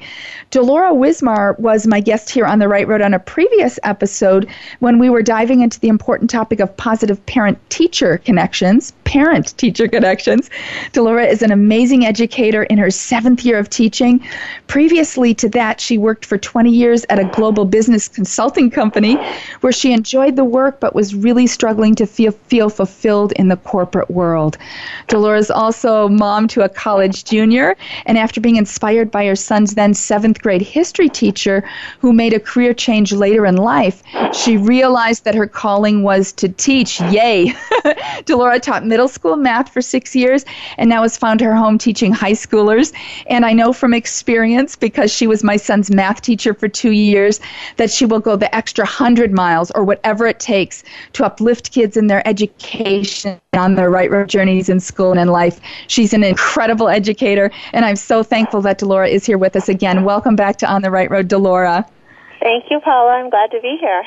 [0.51, 4.47] Delora Wismar was my guest here on the Right Road on a previous episode
[4.79, 9.87] when we were diving into the important topic of positive parent teacher connections, parent teacher
[9.87, 10.51] connections.
[10.91, 14.23] Delora is an amazing educator in her seventh year of teaching.
[14.67, 19.15] Previously to that, she worked for 20 years at a global business consulting company
[19.61, 23.47] where she enjoyed the work but was really struggling to to feel, feel fulfilled in
[23.47, 24.57] the corporate world.
[25.07, 29.93] Delora's also mom to a college junior, and after being inspired by her son's then
[29.93, 31.63] seventh grade history teacher,
[31.99, 36.49] who made a career change later in life, she realized that her calling was to
[36.49, 36.99] teach.
[37.01, 37.53] Yay!
[38.25, 40.45] Delora taught middle school math for six years
[40.77, 42.93] and now has found her home teaching high schoolers.
[43.27, 47.39] And I know from experience, because she was my son's math teacher for two years,
[47.77, 51.92] that she will go the extra hundred miles or whatever it takes to uplift kids
[51.93, 55.59] kids in their education on their right road journeys in school and in life.
[55.87, 60.03] She's an incredible educator, and I'm so thankful that Delora is here with us again.
[60.03, 61.85] Welcome back to On the Right Road, Delora.
[62.41, 63.11] Thank you, Paula.
[63.11, 64.03] I'm glad to be here.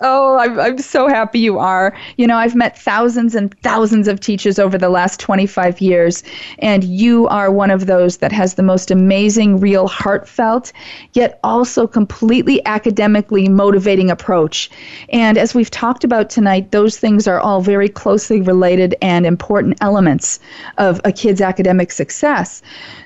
[0.00, 1.96] Oh, I'm, I'm so happy you are.
[2.16, 6.24] You know, I've met thousands and thousands of teachers over the last 25 years,
[6.58, 10.72] and you are one of those that has the most amazing, real, heartfelt,
[11.12, 14.68] yet also completely academically motivating approach.
[15.10, 19.78] And as we've talked about tonight, those things are all very closely related and important
[19.80, 20.40] elements
[20.76, 22.62] of a kid's academic success.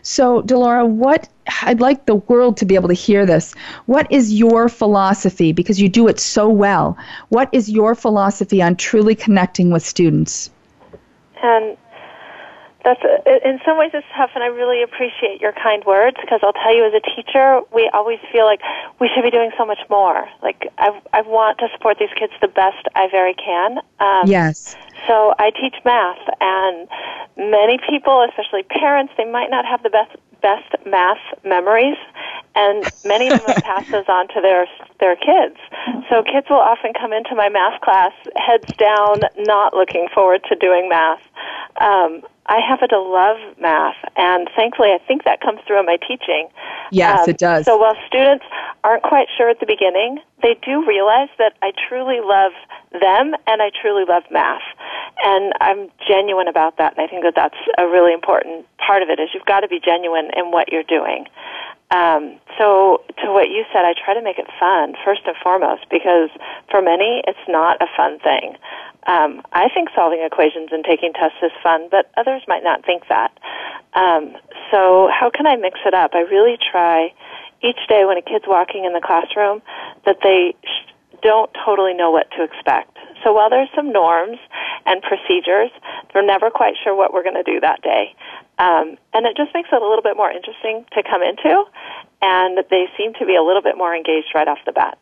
[0.08, 1.28] So, Delora, what
[1.64, 3.52] I'd like the world to be able to hear this.
[3.84, 6.96] What is your philosophy because you do it so well?
[7.28, 10.48] What is your philosophy on truly connecting with students?
[11.42, 11.76] And
[12.84, 16.52] that's in some ways it's tough and I really appreciate your kind words because I'll
[16.52, 18.60] tell you as a teacher we always feel like
[19.00, 20.28] we should be doing so much more.
[20.42, 24.76] Like I, I want to support these kids the best I very can um, yes.
[25.06, 26.88] so I teach math and
[27.36, 31.96] many people especially parents they might not have the best best math memories,
[32.54, 34.66] and many of them have passed those on to their
[35.00, 35.56] their kids.
[36.10, 40.56] So kids will often come into my math class heads down, not looking forward to
[40.56, 41.20] doing math.
[41.80, 45.98] Um, I happen to love math, and thankfully, I think that comes through in my
[45.98, 46.48] teaching.
[46.90, 47.66] Yes, um, it does.
[47.66, 48.44] So while students
[48.84, 52.52] aren't quite sure at the beginning, they do realize that I truly love
[52.92, 54.62] them and I truly love math.
[55.24, 59.08] And I'm genuine about that, and I think that that's a really important part of
[59.10, 59.18] it.
[59.18, 61.26] Is you've got to be genuine in what you're doing.
[61.90, 65.88] Um, so, to what you said, I try to make it fun first and foremost
[65.90, 66.28] because
[66.70, 68.54] for many, it's not a fun thing.
[69.06, 73.08] Um, I think solving equations and taking tests is fun, but others might not think
[73.08, 73.32] that.
[73.94, 74.36] Um,
[74.70, 76.12] so, how can I mix it up?
[76.14, 77.12] I really try
[77.62, 79.62] each day when a kid's walking in the classroom
[80.04, 80.92] that they sh-
[81.22, 82.96] don't totally know what to expect.
[83.24, 84.38] So, while there's some norms
[84.86, 85.70] and procedures,
[86.12, 88.14] they're never quite sure what we're going to do that day.
[88.58, 91.64] Um, and it just makes it a little bit more interesting to come into,
[92.22, 94.98] and they seem to be a little bit more engaged right off the bat.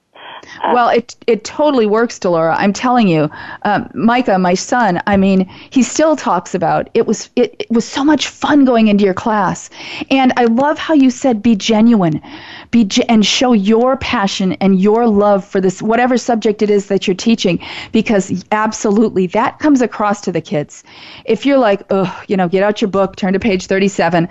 [0.62, 2.54] Uh, well, it it totally works, Delora.
[2.56, 3.30] I'm telling you,
[3.62, 5.00] um, Micah, my son.
[5.06, 8.88] I mean, he still talks about it was it, it was so much fun going
[8.88, 9.70] into your class,
[10.10, 12.20] and I love how you said be genuine,
[12.70, 17.06] be and show your passion and your love for this whatever subject it is that
[17.06, 17.58] you're teaching
[17.92, 20.84] because absolutely that comes across to the kids.
[21.24, 24.28] If you're like oh you know get out your book turn to page 37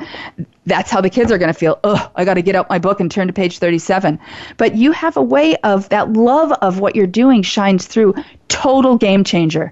[0.66, 2.80] that's how the kids are going to feel oh i got to get out my
[2.80, 4.20] book and turn to page 37
[4.58, 8.14] but you have a way of that love of what you're doing shines through
[8.48, 9.72] total game changer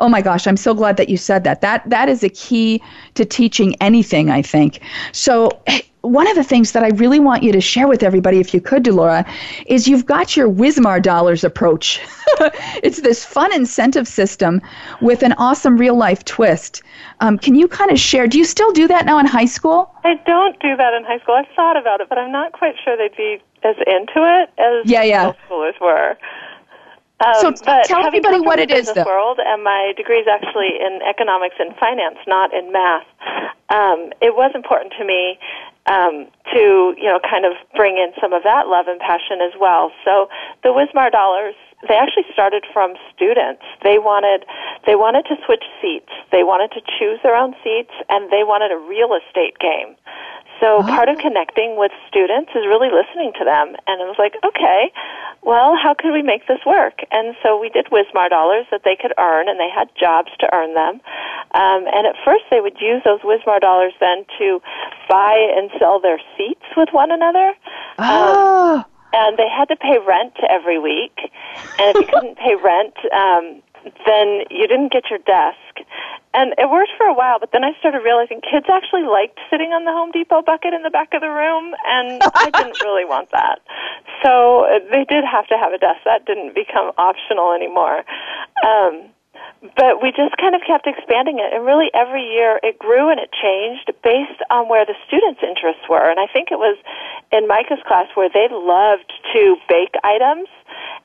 [0.00, 1.60] Oh my gosh, I'm so glad that you said that.
[1.60, 2.82] That that is a key
[3.14, 4.80] to teaching anything, I think.
[5.12, 5.50] So
[6.02, 8.60] one of the things that I really want you to share with everybody, if you
[8.60, 9.26] could, Delora,
[9.66, 12.00] is you've got your Wismar dollars approach.
[12.82, 14.62] it's this fun incentive system
[15.02, 16.82] with an awesome real life twist.
[17.20, 18.26] Um, can you kind of share?
[18.26, 19.94] Do you still do that now in high school?
[20.04, 21.34] I don't do that in high school.
[21.34, 24.90] I've thought about it, but I'm not quite sure they'd be as into it as
[24.90, 25.26] yeah, yeah.
[25.26, 26.16] middle schoolers were.
[27.20, 27.52] Um, so
[27.84, 29.04] tell everybody what it is, though.
[29.04, 33.06] World, and my degree is actually in economics and finance, not in math.
[33.68, 35.38] Um, it was important to me
[35.86, 39.52] um, to, you know, kind of bring in some of that love and passion as
[39.60, 39.92] well.
[40.04, 40.28] So
[40.62, 41.54] the Wismar dollars,
[41.88, 43.62] they actually started from students.
[43.82, 44.44] They wanted,
[44.86, 46.10] they wanted to switch seats.
[46.32, 49.94] They wanted to choose their own seats, and they wanted a real estate game.
[50.60, 53.74] So part of connecting with students is really listening to them.
[53.88, 54.92] And it was like, okay,
[55.42, 57.00] well, how could we make this work?
[57.10, 60.46] And so we did Wismar dollars that they could earn, and they had jobs to
[60.52, 61.00] earn them.
[61.56, 64.60] Um, and at first, they would use those Wismar dollars then to
[65.08, 67.54] buy and sell their seats with one another.
[67.98, 68.76] Oh.
[68.76, 71.18] Um, and they had to pay rent every week.
[71.78, 73.62] And if you couldn't pay rent, um,
[74.06, 75.88] then you didn't get your desk.
[76.32, 79.74] And it worked for a while, but then I started realizing kids actually liked sitting
[79.74, 83.04] on the Home Depot bucket in the back of the room, and I didn't really
[83.04, 83.58] want that.
[84.22, 86.06] So uh, they did have to have a desk.
[86.06, 88.06] That didn't become optional anymore.
[88.62, 89.10] Um,
[89.76, 93.20] but we just kind of kept expanding it and really every year it grew and
[93.20, 96.76] it changed based on where the students interests were and i think it was
[97.32, 100.48] in micah's class where they loved to bake items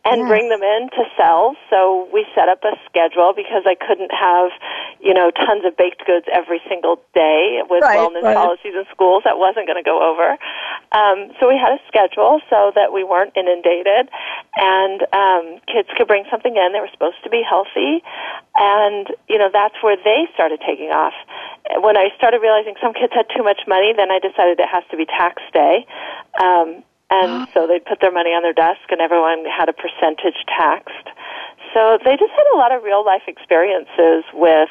[0.06, 0.30] and yes.
[0.30, 1.58] bring them in to sell.
[1.70, 4.54] So we set up a schedule because I couldn't have,
[5.02, 8.38] you know, tons of baked goods every single day with right, wellness right.
[8.38, 9.24] policies in schools.
[9.26, 10.38] That wasn't going to go over.
[10.94, 14.14] Um, so we had a schedule so that we weren't inundated,
[14.56, 16.72] and um, kids could bring something in.
[16.72, 18.06] They were supposed to be healthy,
[18.56, 21.18] and you know that's where they started taking off.
[21.82, 24.84] When I started realizing some kids had too much money, then I decided it has
[24.92, 25.86] to be tax day.
[26.38, 30.40] Um, and so they'd put their money on their desk and everyone had a percentage
[30.48, 31.08] taxed.
[31.74, 34.70] So they just had a lot of real life experiences with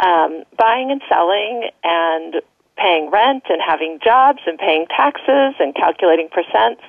[0.00, 2.42] um, buying and selling and
[2.76, 6.80] paying rent and having jobs and paying taxes and calculating percents.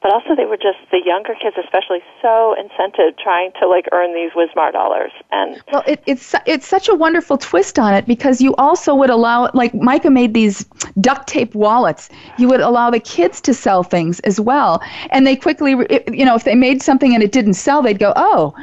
[0.00, 4.14] But also they were just the younger kids especially so incented trying to like earn
[4.14, 5.12] these wismar dollars.
[5.32, 9.10] And well it, it's it's such a wonderful twist on it because you also would
[9.10, 10.64] allow like micah made these
[11.00, 12.10] duct tape wallets.
[12.38, 14.82] You would allow the kids to sell things as well.
[15.10, 15.70] And they quickly
[16.12, 18.54] you know if they made something and it didn't sell they'd go oh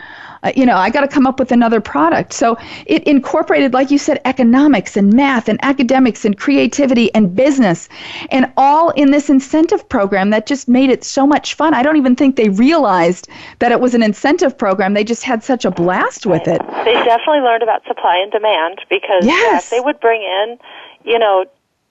[0.44, 2.34] uh, you know, I got to come up with another product.
[2.34, 7.90] So it incorporated, like you said, economics and math and academics and creativity and business,
[8.32, 11.74] and all in this incentive program that just made it so much fun.
[11.74, 13.28] I don't even think they realized
[13.60, 14.94] that it was an incentive program.
[14.94, 16.62] They just had such a blast with it.
[16.86, 19.70] They definitely learned about supply and demand because yes.
[19.70, 20.58] they would bring in,
[21.04, 21.46] you know,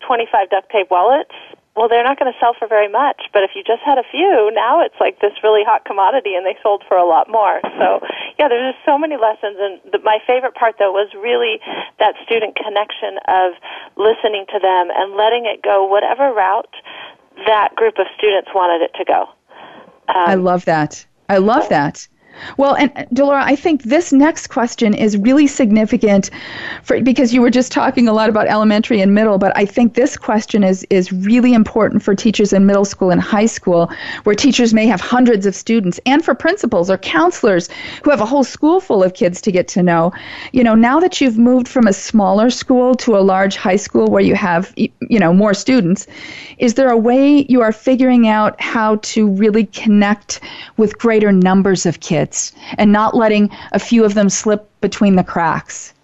[0.07, 1.35] 25 duct tape wallets
[1.81, 3.33] well, they're not going to sell for very much.
[3.33, 6.45] But if you just had a few, now it's like this really hot commodity, and
[6.45, 7.65] they sold for a lot more.
[7.81, 8.05] So,
[8.37, 9.57] yeah, there's just so many lessons.
[9.57, 11.57] And the, my favorite part, though, was really
[11.99, 13.57] that student connection of
[13.97, 16.69] listening to them and letting it go whatever route
[17.49, 19.33] that group of students wanted it to go.
[20.13, 21.01] Um, I love that.
[21.31, 22.07] I love that.
[22.57, 26.31] Well, and uh, Delora, I think this next question is really significant
[26.83, 29.95] for because you were just talking a lot about elementary and middle, but I think
[29.95, 33.91] this question is is really important for teachers in middle school and high school
[34.25, 37.69] where teachers may have hundreds of students and for principals or counselors
[38.03, 40.13] who have a whole school full of kids to get to know.
[40.53, 44.07] You know, now that you've moved from a smaller school to a large high school
[44.07, 46.07] where you have you know more students,
[46.59, 50.41] is there a way you are figuring out how to really connect
[50.77, 52.20] with greater numbers of kids?
[52.79, 55.95] And not letting a few of them slip between the cracks.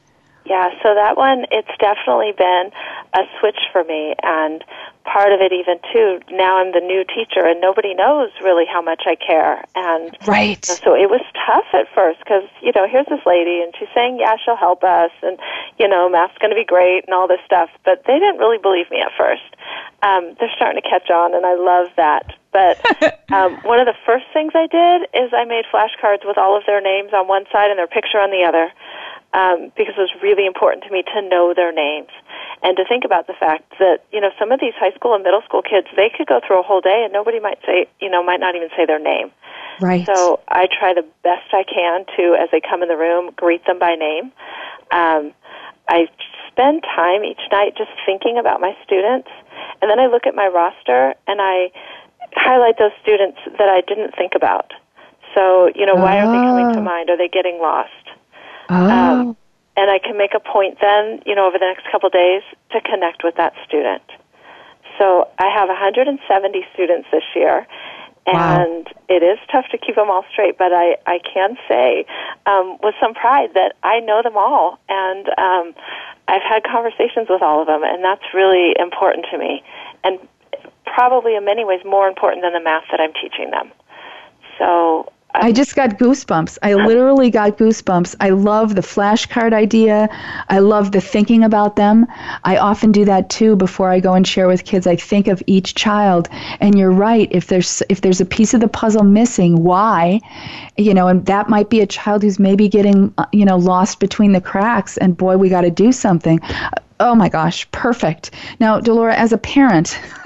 [0.45, 2.71] Yeah, so that one, it's definitely been
[3.15, 4.15] a switch for me.
[4.23, 4.63] And
[5.07, 8.83] part of it, even too, now I'm the new teacher and nobody knows really how
[8.83, 9.65] much I care.
[9.75, 10.63] And right.
[10.65, 14.19] so it was tough at first because, you know, here's this lady and she's saying,
[14.19, 15.39] yeah, she'll help us and,
[15.79, 17.71] you know, math's going to be great and all this stuff.
[17.85, 19.47] But they didn't really believe me at first.
[20.03, 22.35] Um, they're starting to catch on and I love that.
[22.51, 22.83] But
[23.33, 26.67] um, one of the first things I did is I made flashcards with all of
[26.67, 28.75] their names on one side and their picture on the other
[29.37, 32.09] um, because it was really important to me to know their names.
[32.63, 35.23] And to think about the fact that you know some of these high school and
[35.23, 38.11] middle school kids they could go through a whole day and nobody might say you
[38.11, 39.31] know might not even say their name
[39.81, 40.07] Right.
[40.07, 43.65] so I try the best I can to, as they come in the room, greet
[43.67, 44.33] them by name.
[44.91, 45.33] Um,
[45.89, 46.09] I
[46.51, 49.29] spend time each night just thinking about my students,
[49.83, 51.71] and then I look at my roster and I
[52.35, 54.73] highlight those students that I didn't think about.
[55.35, 56.83] So, you know, why are they coming to Oh.
[56.83, 57.11] mind?
[57.11, 57.91] Are they getting lost?
[58.71, 58.89] oh.
[59.31, 59.37] um,
[59.77, 62.81] And I can make a point then, you know, over the next couple days to
[62.81, 64.03] connect with that student.
[64.99, 67.67] So I have 170 students this year,
[68.27, 68.65] Wow.
[68.65, 70.59] and it is tough to keep them all straight.
[70.59, 72.07] But I, I can say
[72.47, 75.75] um, with some pride that I know them all, and um,
[76.27, 79.63] I've had conversations with all of them, and that's really important to me,
[80.03, 80.19] and
[80.87, 83.71] probably in many ways more important than the math that I'm teaching them.
[84.59, 86.59] So I just got goosebumps.
[86.63, 88.17] I literally got goosebumps.
[88.21, 90.09] I love the flashcard idea.
[90.49, 92.07] I love the thinking about them.
[92.45, 94.87] I often do that too before I go and share with kids.
[94.87, 96.29] I think of each child,
[96.61, 97.29] and you're right.
[97.31, 100.21] If there's if there's a piece of the puzzle missing, why?
[100.77, 104.01] You know, and that might be a child who's maybe getting uh, you know lost
[104.01, 104.97] between the cracks.
[104.97, 106.41] And boy, we got to do something.
[106.99, 108.31] Oh my gosh, perfect.
[108.59, 109.99] Now, Delora, as a parent,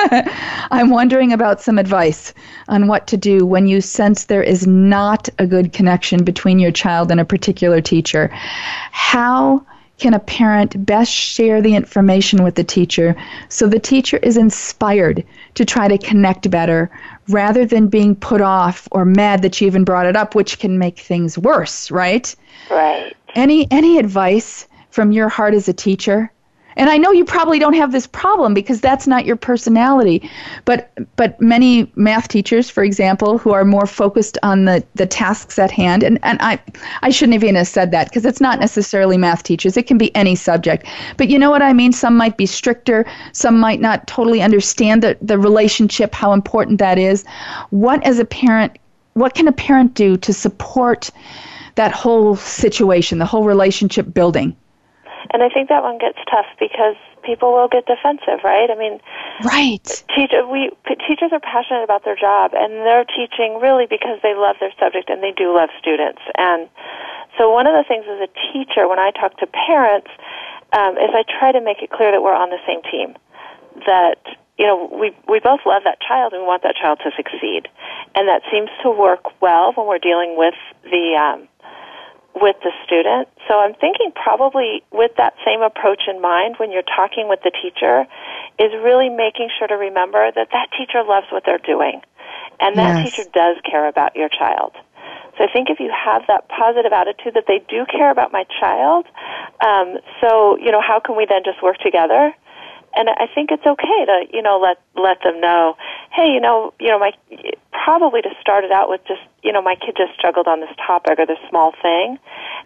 [0.70, 2.32] I'm wondering about some advice
[2.68, 6.70] on what to do when you sense there is not a good connection between your
[6.70, 8.30] child and a particular teacher.
[8.92, 9.66] How
[9.98, 13.14] can a parent best share the information with the teacher
[13.48, 15.22] so the teacher is inspired
[15.54, 16.90] to try to connect better
[17.28, 20.78] rather than being put off or mad that you even brought it up, which can
[20.78, 22.34] make things worse, right?
[22.70, 23.14] right.
[23.34, 26.32] Any any advice from your heart as a teacher?
[26.80, 30.30] And I know you probably don't have this problem because that's not your personality.
[30.64, 35.58] But but many math teachers, for example, who are more focused on the, the tasks
[35.58, 36.58] at hand, and, and I
[37.02, 39.76] I shouldn't even have said that because it's not necessarily math teachers.
[39.76, 40.86] It can be any subject.
[41.18, 41.92] But you know what I mean?
[41.92, 46.98] Some might be stricter, some might not totally understand the, the relationship, how important that
[46.98, 47.26] is.
[47.68, 48.78] What as a parent
[49.12, 51.10] what can a parent do to support
[51.74, 54.56] that whole situation, the whole relationship building?
[55.32, 58.70] And I think that one gets tough because people will get defensive, right?
[58.70, 59.00] I mean,
[59.44, 59.84] Right.
[60.16, 64.34] teach, we p- teachers are passionate about their job, and they're teaching really because they
[64.34, 66.20] love their subject and they do love students.
[66.36, 66.68] And
[67.38, 70.10] so, one of the things as a teacher, when I talk to parents,
[70.72, 73.16] um, is I try to make it clear that we're on the same team.
[73.86, 74.18] That
[74.58, 77.68] you know we we both love that child and we want that child to succeed,
[78.14, 80.54] and that seems to work well when we're dealing with
[80.84, 81.48] the um,
[82.34, 83.28] with the student.
[83.48, 87.50] So I'm thinking probably with that same approach in mind when you're talking with the
[87.50, 88.06] teacher
[88.58, 92.00] is really making sure to remember that that teacher loves what they're doing
[92.60, 93.02] and that Yes.
[93.02, 94.72] teacher does care about your child.
[95.38, 98.44] So I think if you have that positive attitude that they do care about my
[98.60, 99.06] child,
[99.64, 102.34] um, so you know how can we then just work together?
[102.94, 105.76] And I think it's okay to you know let let them know,
[106.12, 107.12] hey, you know, you know, my
[107.72, 110.74] probably to start it out with just you know my kid just struggled on this
[110.76, 112.18] topic or this small thing,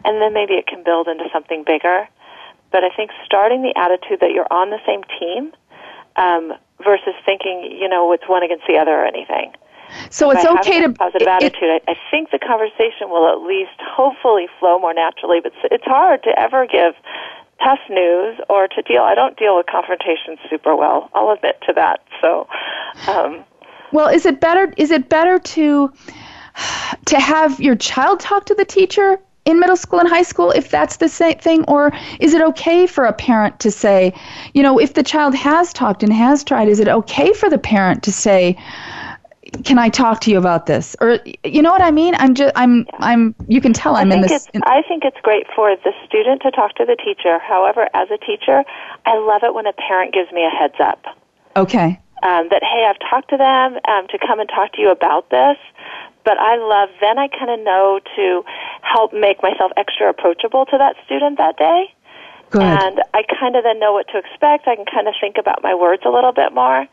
[0.05, 2.09] and then maybe it can build into something bigger.
[2.73, 5.53] But I think starting the attitude that you're on the same team
[6.17, 6.53] um,
[6.83, 9.53] versus thinking you know it's one against the other or anything
[10.11, 11.71] So it's okay to positive it- it- attitude.
[11.87, 15.41] I, I think the conversation will at least hopefully flow more naturally.
[15.41, 16.95] But it's- it's hard to ever give
[17.63, 19.03] tough news or to deal.
[19.03, 21.11] I don't deal with confrontations super well.
[21.15, 22.01] I'll admit to that.
[22.21, 22.47] So,
[23.09, 23.45] um,
[23.93, 24.73] well, is it better?
[24.77, 25.93] Is it better to
[27.07, 30.71] to have your child talk to the teacher in middle school and high school if
[30.71, 34.15] that's the same thing, or is it okay for a parent to say,
[34.55, 37.59] you know, if the child has talked and has tried, is it okay for the
[37.59, 38.57] parent to say?
[39.63, 40.97] Can I talk to you about this?
[41.01, 42.15] Or you know what I mean?
[42.17, 45.47] I'm just I'm I'm you can tell I'm in this it's I think it's great
[45.55, 47.39] for the student to talk to the teacher.
[47.39, 48.65] However, as a teacher,
[49.07, 51.05] I love it when a parent gives me a heads up.
[51.57, 52.01] okay.
[52.23, 55.31] um, that hey, I've talked to them um, to come and talk to you about
[55.31, 55.59] this.
[56.25, 58.45] But I love then I kind of know to
[58.81, 61.93] help make myself extra approachable to that student that day,
[62.51, 62.63] Good.
[62.63, 64.67] and I kind of then know what to expect.
[64.67, 66.87] I can kind of think about my words a little bit more.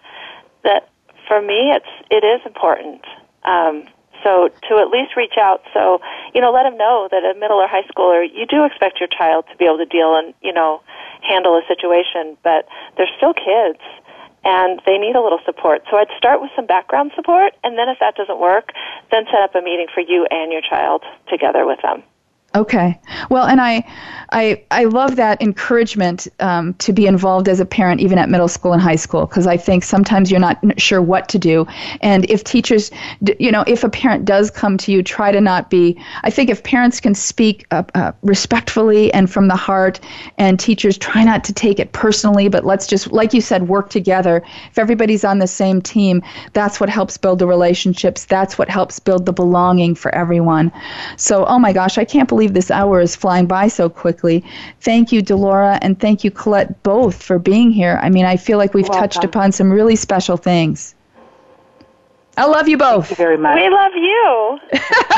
[0.63, 0.90] That
[1.31, 3.07] for me, it's it is important.
[3.47, 3.87] Um,
[4.21, 6.03] so to at least reach out, so
[6.35, 9.07] you know, let them know that a middle or high schooler, you do expect your
[9.07, 10.83] child to be able to deal and you know
[11.23, 12.67] handle a situation, but
[12.97, 13.79] they're still kids
[14.43, 15.83] and they need a little support.
[15.89, 18.73] So I'd start with some background support, and then if that doesn't work,
[19.11, 22.03] then set up a meeting for you and your child together with them.
[22.53, 22.99] Okay.
[23.29, 23.87] Well, and I,
[24.33, 28.49] I, I love that encouragement um, to be involved as a parent, even at middle
[28.49, 31.65] school and high school, because I think sometimes you're not sure what to do.
[32.01, 32.91] And if teachers,
[33.39, 35.97] you know, if a parent does come to you, try to not be.
[36.23, 40.01] I think if parents can speak uh, uh, respectfully and from the heart,
[40.37, 43.89] and teachers try not to take it personally, but let's just, like you said, work
[43.89, 44.43] together.
[44.69, 46.21] If everybody's on the same team,
[46.51, 48.25] that's what helps build the relationships.
[48.25, 50.69] That's what helps build the belonging for everyone.
[51.15, 54.43] So, oh my gosh, I can't believe believe this hour is flying by so quickly.
[54.79, 57.99] Thank you, Delora, and thank you, Colette, both for being here.
[58.01, 60.95] I mean, I feel like we've touched upon some really special things.
[62.37, 63.09] I love you both.
[63.09, 63.57] Thank you very much.
[63.57, 64.59] We love you.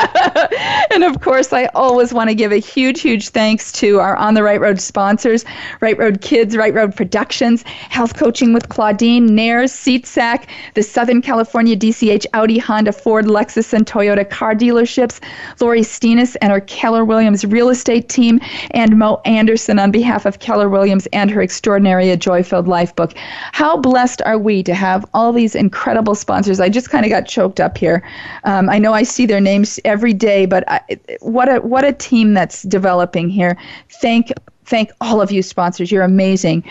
[1.23, 4.59] course, I always want to give a huge, huge thanks to our On the Right
[4.59, 5.45] Road sponsors
[5.79, 11.75] Right Road Kids, Right Road Productions, Health Coaching with Claudine, Nares, SeatSack, the Southern California
[11.75, 15.19] DCH Audi, Honda, Ford, Lexus, and Toyota car dealerships,
[15.61, 18.39] Lori Steenis and her Keller Williams real estate team,
[18.71, 22.95] and Mo Anderson on behalf of Keller Williams and her extraordinary A Joy Filled Life
[22.95, 23.13] book.
[23.51, 26.59] How blessed are we to have all these incredible sponsors?
[26.59, 28.03] I just kind kind of got choked up here.
[28.43, 30.81] Um, I know I see their names every day, but I,
[31.21, 33.57] what a what a team that's developing here.
[33.89, 34.31] Thank
[34.65, 35.91] thank all of you sponsors.
[35.91, 36.63] You're amazing.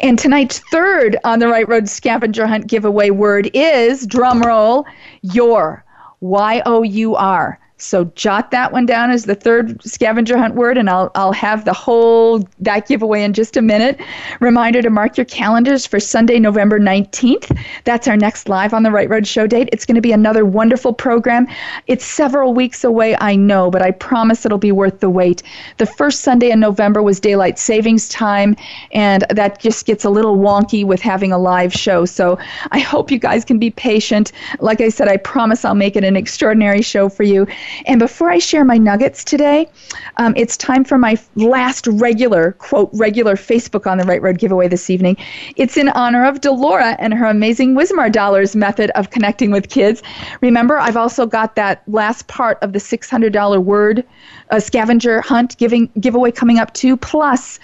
[0.00, 4.84] And tonight's third on the Right Road Scavenger Hunt giveaway word is drumroll
[5.22, 5.84] your
[6.20, 7.58] Y O U R.
[7.80, 11.64] So jot that one down as the third scavenger hunt word, and I'll, I'll have
[11.64, 14.00] the whole that giveaway in just a minute.
[14.40, 17.56] Reminder to mark your calendars for Sunday, November 19th.
[17.84, 19.68] That's our next live on the Right Road show date.
[19.72, 21.46] It's going to be another wonderful program.
[21.86, 25.44] It's several weeks away, I know, but I promise it'll be worth the wait.
[25.76, 28.56] The first Sunday in November was daylight savings time,
[28.90, 32.04] and that just gets a little wonky with having a live show.
[32.06, 32.38] So
[32.72, 34.32] I hope you guys can be patient.
[34.58, 37.46] Like I said, I promise I'll make it an extraordinary show for you.
[37.86, 39.68] And before I share my nuggets today,
[40.16, 44.68] um, it's time for my last regular, quote, regular Facebook on the Right Road giveaway
[44.68, 45.16] this evening.
[45.56, 50.02] It's in honor of Delora and her amazing Wismar Dollars method of connecting with kids.
[50.40, 54.04] Remember, I've also got that last part of the $600 word
[54.50, 56.96] uh, scavenger hunt giving giveaway coming up too.
[56.96, 57.58] Plus,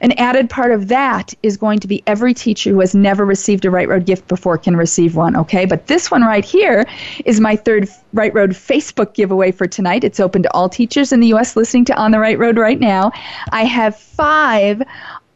[0.00, 3.64] an added part of that is going to be every teacher who has never received
[3.64, 5.64] a Right Road gift before can receive one, okay?
[5.64, 6.84] But this one right here
[7.24, 10.04] is my third Right Road Facebook giveaway for tonight.
[10.04, 11.56] It's open to all teachers in the U.S.
[11.56, 13.12] listening to On the Right Road right now.
[13.50, 14.82] I have five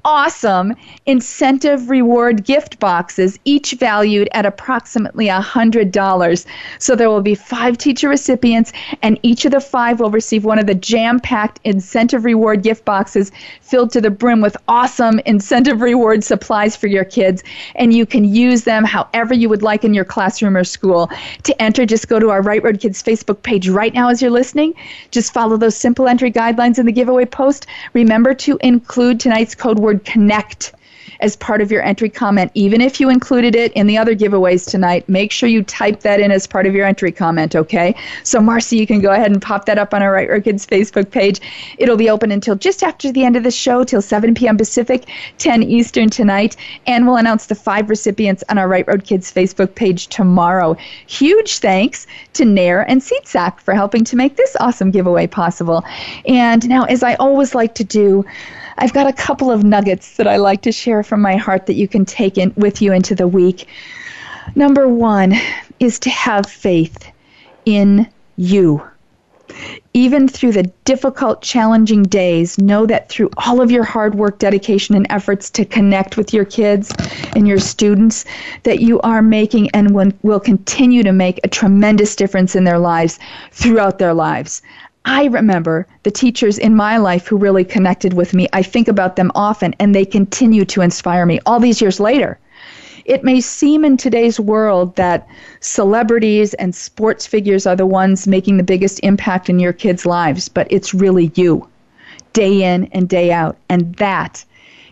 [0.04, 0.74] awesome
[1.06, 6.46] incentive reward gift boxes, each valued at approximately $100.
[6.78, 8.72] So there will be five teacher recipients,
[9.02, 12.84] and each of the five will receive one of the jam packed incentive reward gift
[12.84, 17.42] boxes filled to the brim with awesome incentive reward supplies for your kids.
[17.74, 21.10] And you can use them however you would like in your classroom or school.
[21.42, 24.30] To enter, just go to our Right Road Kids Facebook page right now as you're
[24.30, 24.74] listening.
[25.10, 27.66] Just follow those simple entry guidelines in the giveaway post.
[27.92, 30.72] Remember to include tonight's code word connect
[31.20, 32.50] as part of your entry comment.
[32.54, 36.20] Even if you included it in the other giveaways tonight, make sure you type that
[36.20, 37.94] in as part of your entry comment, okay?
[38.22, 40.66] So, Marcy, you can go ahead and pop that up on our Right Road Kids
[40.66, 41.40] Facebook page.
[41.78, 44.56] It'll be open until just after the end of the show, till 7 p.m.
[44.56, 49.32] Pacific, 10 Eastern tonight, and we'll announce the five recipients on our Right Road Kids
[49.32, 50.76] Facebook page tomorrow.
[51.06, 55.84] Huge thanks to Nair and SeatSack for helping to make this awesome giveaway possible.
[56.26, 58.24] And now, as I always like to do,
[58.78, 61.74] I've got a couple of nuggets that I like to share from my heart that
[61.74, 63.66] you can take in with you into the week.
[64.54, 65.34] Number one
[65.80, 67.10] is to have faith
[67.64, 68.82] in you.
[69.94, 74.94] Even through the difficult, challenging days, know that through all of your hard work, dedication,
[74.94, 76.92] and efforts to connect with your kids
[77.34, 78.24] and your students,
[78.62, 83.18] that you are making and will continue to make a tremendous difference in their lives
[83.50, 84.62] throughout their lives.
[85.04, 88.48] I remember the teachers in my life who really connected with me.
[88.52, 92.38] I think about them often, and they continue to inspire me all these years later.
[93.04, 95.26] It may seem in today's world that
[95.60, 100.48] celebrities and sports figures are the ones making the biggest impact in your kids' lives,
[100.48, 101.66] but it's really you,
[102.34, 103.56] day in and day out.
[103.70, 104.44] And that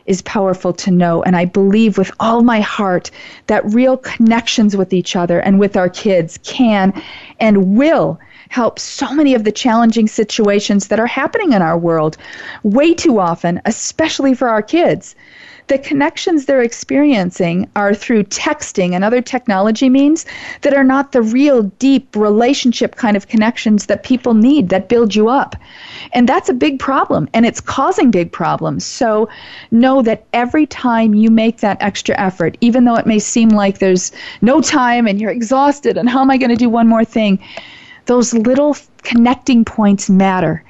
[0.06, 1.22] is powerful to know.
[1.22, 3.10] And I believe with all my heart
[3.46, 7.00] that real connections with each other and with our kids can
[7.40, 12.16] and will help so many of the challenging situations that are happening in our world
[12.62, 15.14] way too often, especially for our kids.
[15.68, 20.24] The connections they're experiencing are through texting and other technology means
[20.62, 25.14] that are not the real deep relationship kind of connections that people need that build
[25.14, 25.56] you up.
[26.12, 28.84] And that's a big problem and it's causing big problems.
[28.84, 29.28] So
[29.70, 33.78] know that every time you make that extra effort, even though it may seem like
[33.78, 34.12] there's
[34.42, 37.40] no time and you're exhausted and how am I going to do one more thing?
[38.06, 40.64] Those little connecting points matter.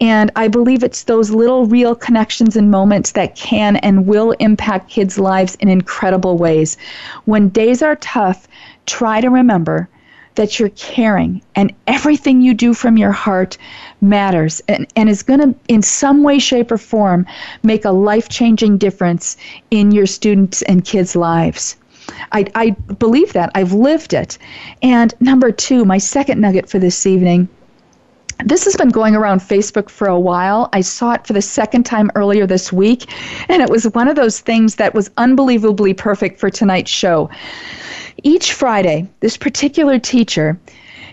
[0.00, 4.90] And I believe it's those little real connections and moments that can and will impact
[4.90, 6.76] kids' lives in incredible ways.
[7.24, 8.48] When days are tough,
[8.86, 9.88] try to remember
[10.36, 13.56] that you're caring and everything you do from your heart
[14.00, 17.26] matters and, and is going to, in some way, shape, or form,
[17.62, 19.36] make a life changing difference
[19.70, 21.76] in your students' and kids' lives.
[22.32, 23.50] I, I believe that.
[23.54, 24.38] I've lived it.
[24.82, 27.48] And number two, my second nugget for this evening
[28.44, 30.68] this has been going around Facebook for a while.
[30.72, 33.10] I saw it for the second time earlier this week,
[33.48, 37.30] and it was one of those things that was unbelievably perfect for tonight's show.
[38.22, 40.58] Each Friday, this particular teacher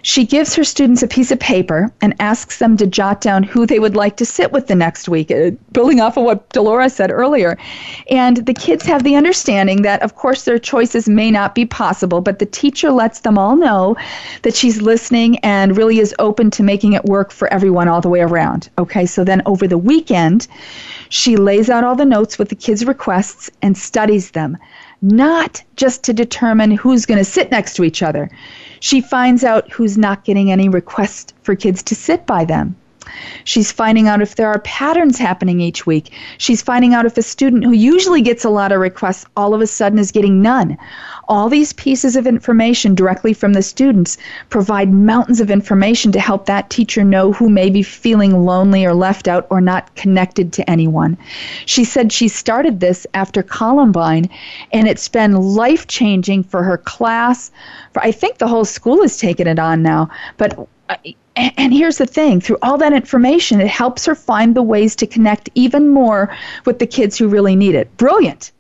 [0.04, 3.66] she gives her students a piece of paper and asks them to jot down who
[3.66, 6.90] they would like to sit with the next week, uh, building off of what Delora
[6.90, 7.58] said earlier.
[8.10, 12.20] And the kids have the understanding that, of course, their choices may not be possible,
[12.20, 13.96] but the teacher lets them all know
[14.42, 18.10] that she's listening and really is open to making it work for everyone all the
[18.10, 18.70] way around.
[18.78, 20.50] Okay, so then over the weekend,
[21.08, 24.58] she lays out all the notes with the kids' requests and studies them
[25.04, 28.30] not just to determine who's going to sit next to each other.
[28.80, 32.76] She finds out who's not getting any requests for kids to sit by them.
[33.44, 36.12] She's finding out if there are patterns happening each week.
[36.38, 39.62] She's finding out if a student who usually gets a lot of requests all of
[39.62, 40.78] a sudden is getting none.
[41.28, 44.18] All these pieces of information directly from the students
[44.50, 48.94] provide mountains of information to help that teacher know who may be feeling lonely or
[48.94, 51.18] left out or not connected to anyone.
[51.66, 54.30] She said she started this after Columbine,
[54.72, 57.52] and it's been life changing for her class.
[57.94, 60.68] For I think the whole school has taken it on now, but.
[60.90, 60.96] Uh,
[61.36, 64.96] Uh, and here's the thing through all that information, it helps her find the ways
[64.96, 67.96] to connect even more with the kids who really need it.
[67.98, 68.52] Brilliant.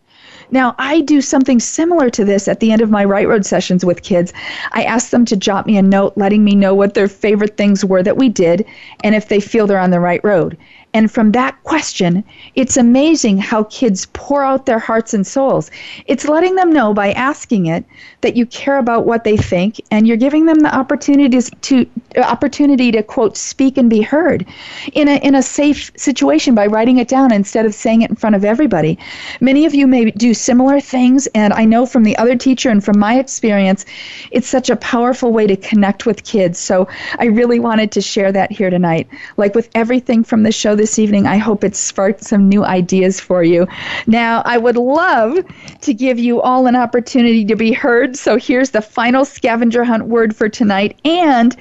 [0.51, 3.83] Now, I do something similar to this at the end of my Right Road sessions
[3.83, 4.33] with kids.
[4.71, 7.83] I ask them to jot me a note letting me know what their favorite things
[7.83, 8.65] were that we did
[9.03, 10.57] and if they feel they're on the right road.
[10.93, 12.23] And from that question,
[12.55, 15.71] it's amazing how kids pour out their hearts and souls.
[16.05, 17.83] It's letting them know by asking it
[18.21, 21.85] that you care about what they think and you're giving them the opportunities to
[22.17, 24.45] opportunity to quote speak and be heard
[24.93, 28.15] in a in a safe situation by writing it down instead of saying it in
[28.15, 28.97] front of everybody.
[29.41, 32.83] Many of you may do similar things and I know from the other teacher and
[32.83, 33.85] from my experience
[34.31, 36.59] it's such a powerful way to connect with kids.
[36.59, 36.87] So
[37.17, 39.07] I really wanted to share that here tonight.
[39.37, 41.25] Like with everything from the show this evening.
[41.25, 43.65] I hope it sparked some new ideas for you.
[44.05, 45.39] Now, I would love
[45.79, 48.17] to give you all an opportunity to be heard.
[48.17, 50.99] So here's the final scavenger hunt word for tonight.
[51.05, 51.55] And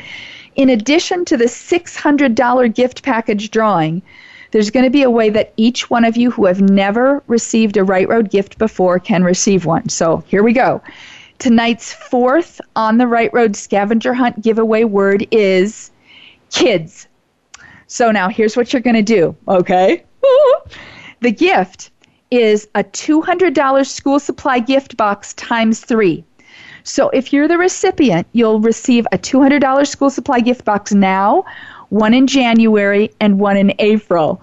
[0.56, 4.02] in addition to the $600 gift package drawing,
[4.50, 7.76] there's going to be a way that each one of you who have never received
[7.76, 9.88] a Right Road gift before can receive one.
[9.88, 10.82] So here we go.
[11.38, 15.92] Tonight's fourth on the Right Road scavenger hunt giveaway word is
[16.50, 17.06] kids.
[17.93, 20.03] So now here's what you're going to do, okay?
[21.20, 21.90] the gift
[22.30, 26.24] is a $200 school supply gift box times three.
[26.84, 31.45] So if you're the recipient, you'll receive a $200 school supply gift box now
[31.90, 34.40] one in January and one in April.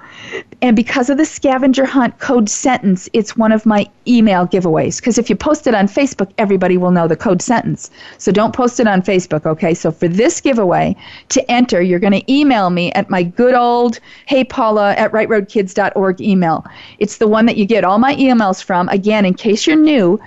[0.62, 4.98] And because of the scavenger hunt code sentence, it's one of my email giveaways.
[4.98, 7.90] Because if you post it on Facebook, everybody will know the code sentence.
[8.18, 9.74] So don't post it on Facebook, okay?
[9.74, 10.98] So for this giveaway,
[11.30, 16.20] to enter, you're going to email me at my good old hey paula at rightroadkids.org
[16.20, 16.66] email.
[16.98, 18.90] It's the one that you get all my emails from.
[18.90, 20.20] Again, in case you're new,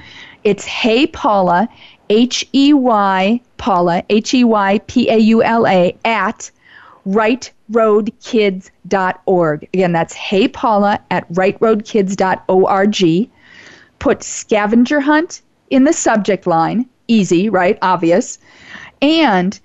[0.44, 1.68] it's hey paula,
[2.08, 6.50] H E Y Paula, H E Y P A U L A, at
[7.06, 9.68] rightroadkids.org.
[9.74, 13.30] Again, that's Hey Paula at rightroadkids.org.
[13.98, 16.86] Put scavenger hunt in the subject line.
[17.08, 17.78] Easy, right?
[17.82, 18.38] Obvious.
[19.00, 19.58] And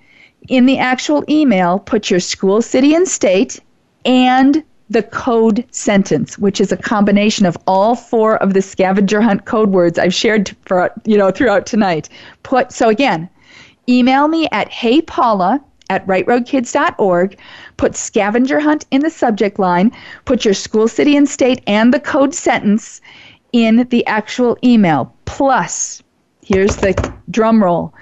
[0.48, 3.60] in the actual email, put your school, city, and state
[4.06, 9.46] and the code sentence, which is a combination of all four of the scavenger hunt
[9.46, 12.10] code words I've shared for, you know throughout tonight.
[12.44, 13.30] Put so again,
[13.90, 17.38] email me at hey paula at rightroadkids.org.
[17.78, 19.92] Put scavenger hunt in the subject line.
[20.26, 23.02] Put your school, city, and state and the code sentence
[23.54, 25.14] in the actual email.
[25.26, 26.02] Plus,
[26.44, 27.94] here's the drum roll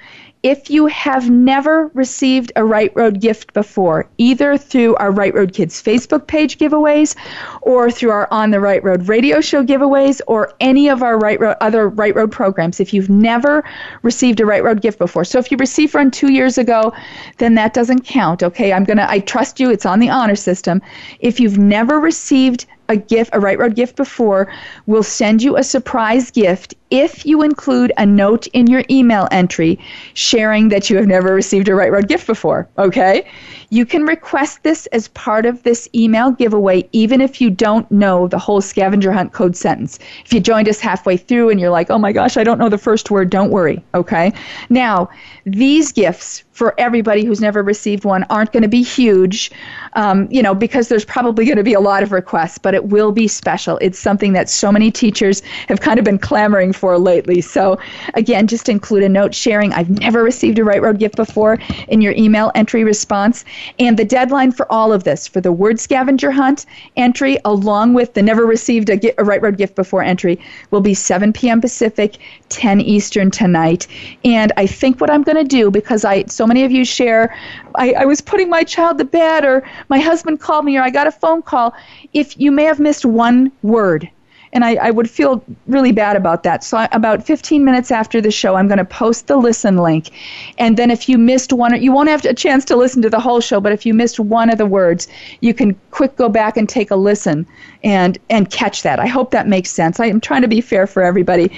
[0.46, 5.54] if you have never received a Right Road gift before, either through our Right Road
[5.54, 7.16] Kids Facebook page giveaways
[7.64, 11.40] or through our On the Right Road radio show giveaways or any of our Right
[11.40, 13.64] Road other Right Road programs, if you've never
[14.04, 15.24] received a Right Road gift before.
[15.24, 16.94] So if you received one 2 years ago,
[17.40, 18.72] then that doesn't count, okay?
[18.72, 20.80] I'm to I trust you, it's on the honor system.
[21.22, 24.52] If you've never received a gift, a Right Road gift before,
[24.86, 29.78] we'll send you a surprise gift if you include a note in your email entry
[30.14, 33.28] sharing that you have never received a Right Road gift before, okay?
[33.70, 38.28] You can request this as part of this email giveaway, even if you don't know
[38.28, 40.00] the whole scavenger hunt code sentence.
[40.24, 42.70] If you joined us halfway through and you're like, oh my gosh, I don't know
[42.70, 44.32] the first word, don't worry, okay?
[44.70, 45.10] Now,
[45.46, 49.52] these gifts for everybody who's never received one aren't going to be huge,
[49.94, 52.86] um, you know, because there's probably going to be a lot of requests, but it
[52.86, 53.78] will be special.
[53.82, 57.42] It's something that so many teachers have kind of been clamoring for lately.
[57.42, 57.78] So,
[58.14, 62.00] again, just include a note sharing, I've never received a Right Road gift before in
[62.00, 63.44] your email entry response.
[63.78, 68.14] And the deadline for all of this, for the word scavenger hunt entry, along with
[68.14, 70.40] the never received a, a Right Road gift before entry,
[70.72, 71.60] will be 7 p.m.
[71.60, 72.16] Pacific,
[72.48, 73.88] 10 Eastern tonight.
[74.24, 77.36] And I think what I'm going to do, because I so many of you share,
[77.76, 80.90] I, I was putting my child to bed, or my husband called me, or I
[80.90, 81.74] got a phone call.
[82.14, 84.10] If you may have missed one word,
[84.56, 86.64] and I, I, would feel really bad about that.
[86.64, 90.10] So, I, about 15 minutes after the show, I'm going to post the listen link.
[90.58, 93.20] And then, if you missed one, you won't have a chance to listen to the
[93.20, 95.08] whole show, but if you missed one of the words,
[95.42, 97.46] you can quick go back and take a listen
[97.86, 99.00] and and catch that.
[99.00, 100.00] I hope that makes sense.
[100.00, 101.52] I am trying to be fair for everybody.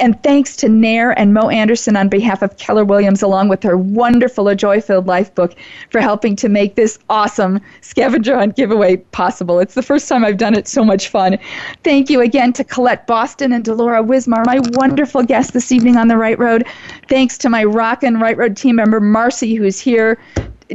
[0.00, 3.76] And thanks to Nair and Mo Anderson on behalf of Keller Williams, along with her
[3.76, 5.54] wonderful A Joy Filled Life book,
[5.90, 9.58] for helping to make this awesome scavenger hunt giveaway possible.
[9.58, 10.66] It's the first time I've done it.
[10.66, 11.38] So much fun.
[11.84, 16.08] Thank you again to Colette Boston and Delora Wismar, my wonderful guests this evening on
[16.08, 16.66] the Right Road.
[17.08, 20.18] Thanks to my Rock and Right Road team member Marcy, who's here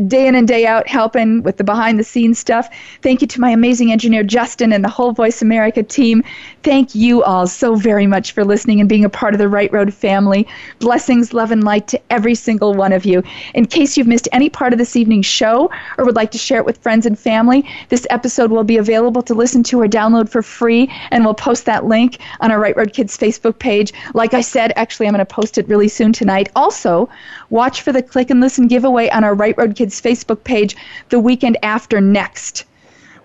[0.08, 2.70] day in and day out helping with the behind the scenes stuff.
[3.02, 6.24] Thank you to my amazing engineer Justin and the whole Voice America team.
[6.64, 9.72] Thank you all so very much for listening and being a part of the Right
[9.72, 10.48] Road family.
[10.80, 13.24] Blessings, love, and light to every single one of you.
[13.54, 16.60] In case you've missed any part of this evening's show or would like to share
[16.60, 20.30] it with friends and family, this episode will be available to listen to or download
[20.30, 23.94] for free, and we'll post that link on our Right Road Kids Facebook page.
[24.14, 26.50] Like I said, actually, I'm going to post it really soon tonight.
[26.56, 27.10] Also,
[27.52, 30.76] watch for the Click and Listen giveaway on our Right Road Kids Facebook page
[31.10, 32.66] the weekend after next.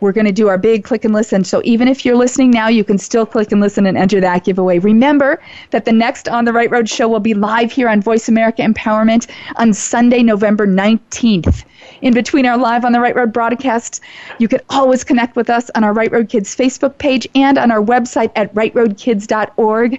[0.01, 1.43] We're going to do our big click and listen.
[1.45, 4.45] So even if you're listening now, you can still click and listen and enter that
[4.45, 4.79] giveaway.
[4.79, 8.29] Remember that the next On the Right Road show will be live here on Voice
[8.29, 11.65] America Empowerment on Sunday, November 19th.
[12.03, 14.03] In between our live on the Right Road broadcasts,
[14.39, 17.71] you can always connect with us on our Right Road Kids Facebook page and on
[17.71, 19.99] our website at rightroadkids.org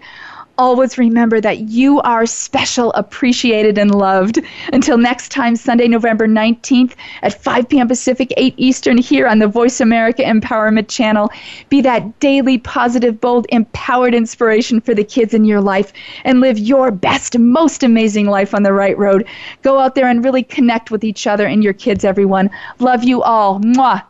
[0.58, 4.39] always remember that you are special, appreciated, and loved.
[4.74, 7.88] Until next time, Sunday, November 19th at 5 p.m.
[7.88, 11.30] Pacific, 8 Eastern, here on the Voice America Empowerment Channel.
[11.70, 15.93] Be that daily, positive, bold, empowered inspiration for the kids in your life
[16.24, 19.28] and live your best, most amazing life on the right road.
[19.62, 22.49] Go out there and really connect with each other and your kids, everyone.
[22.80, 23.60] Love you all.
[23.60, 24.03] Mwah.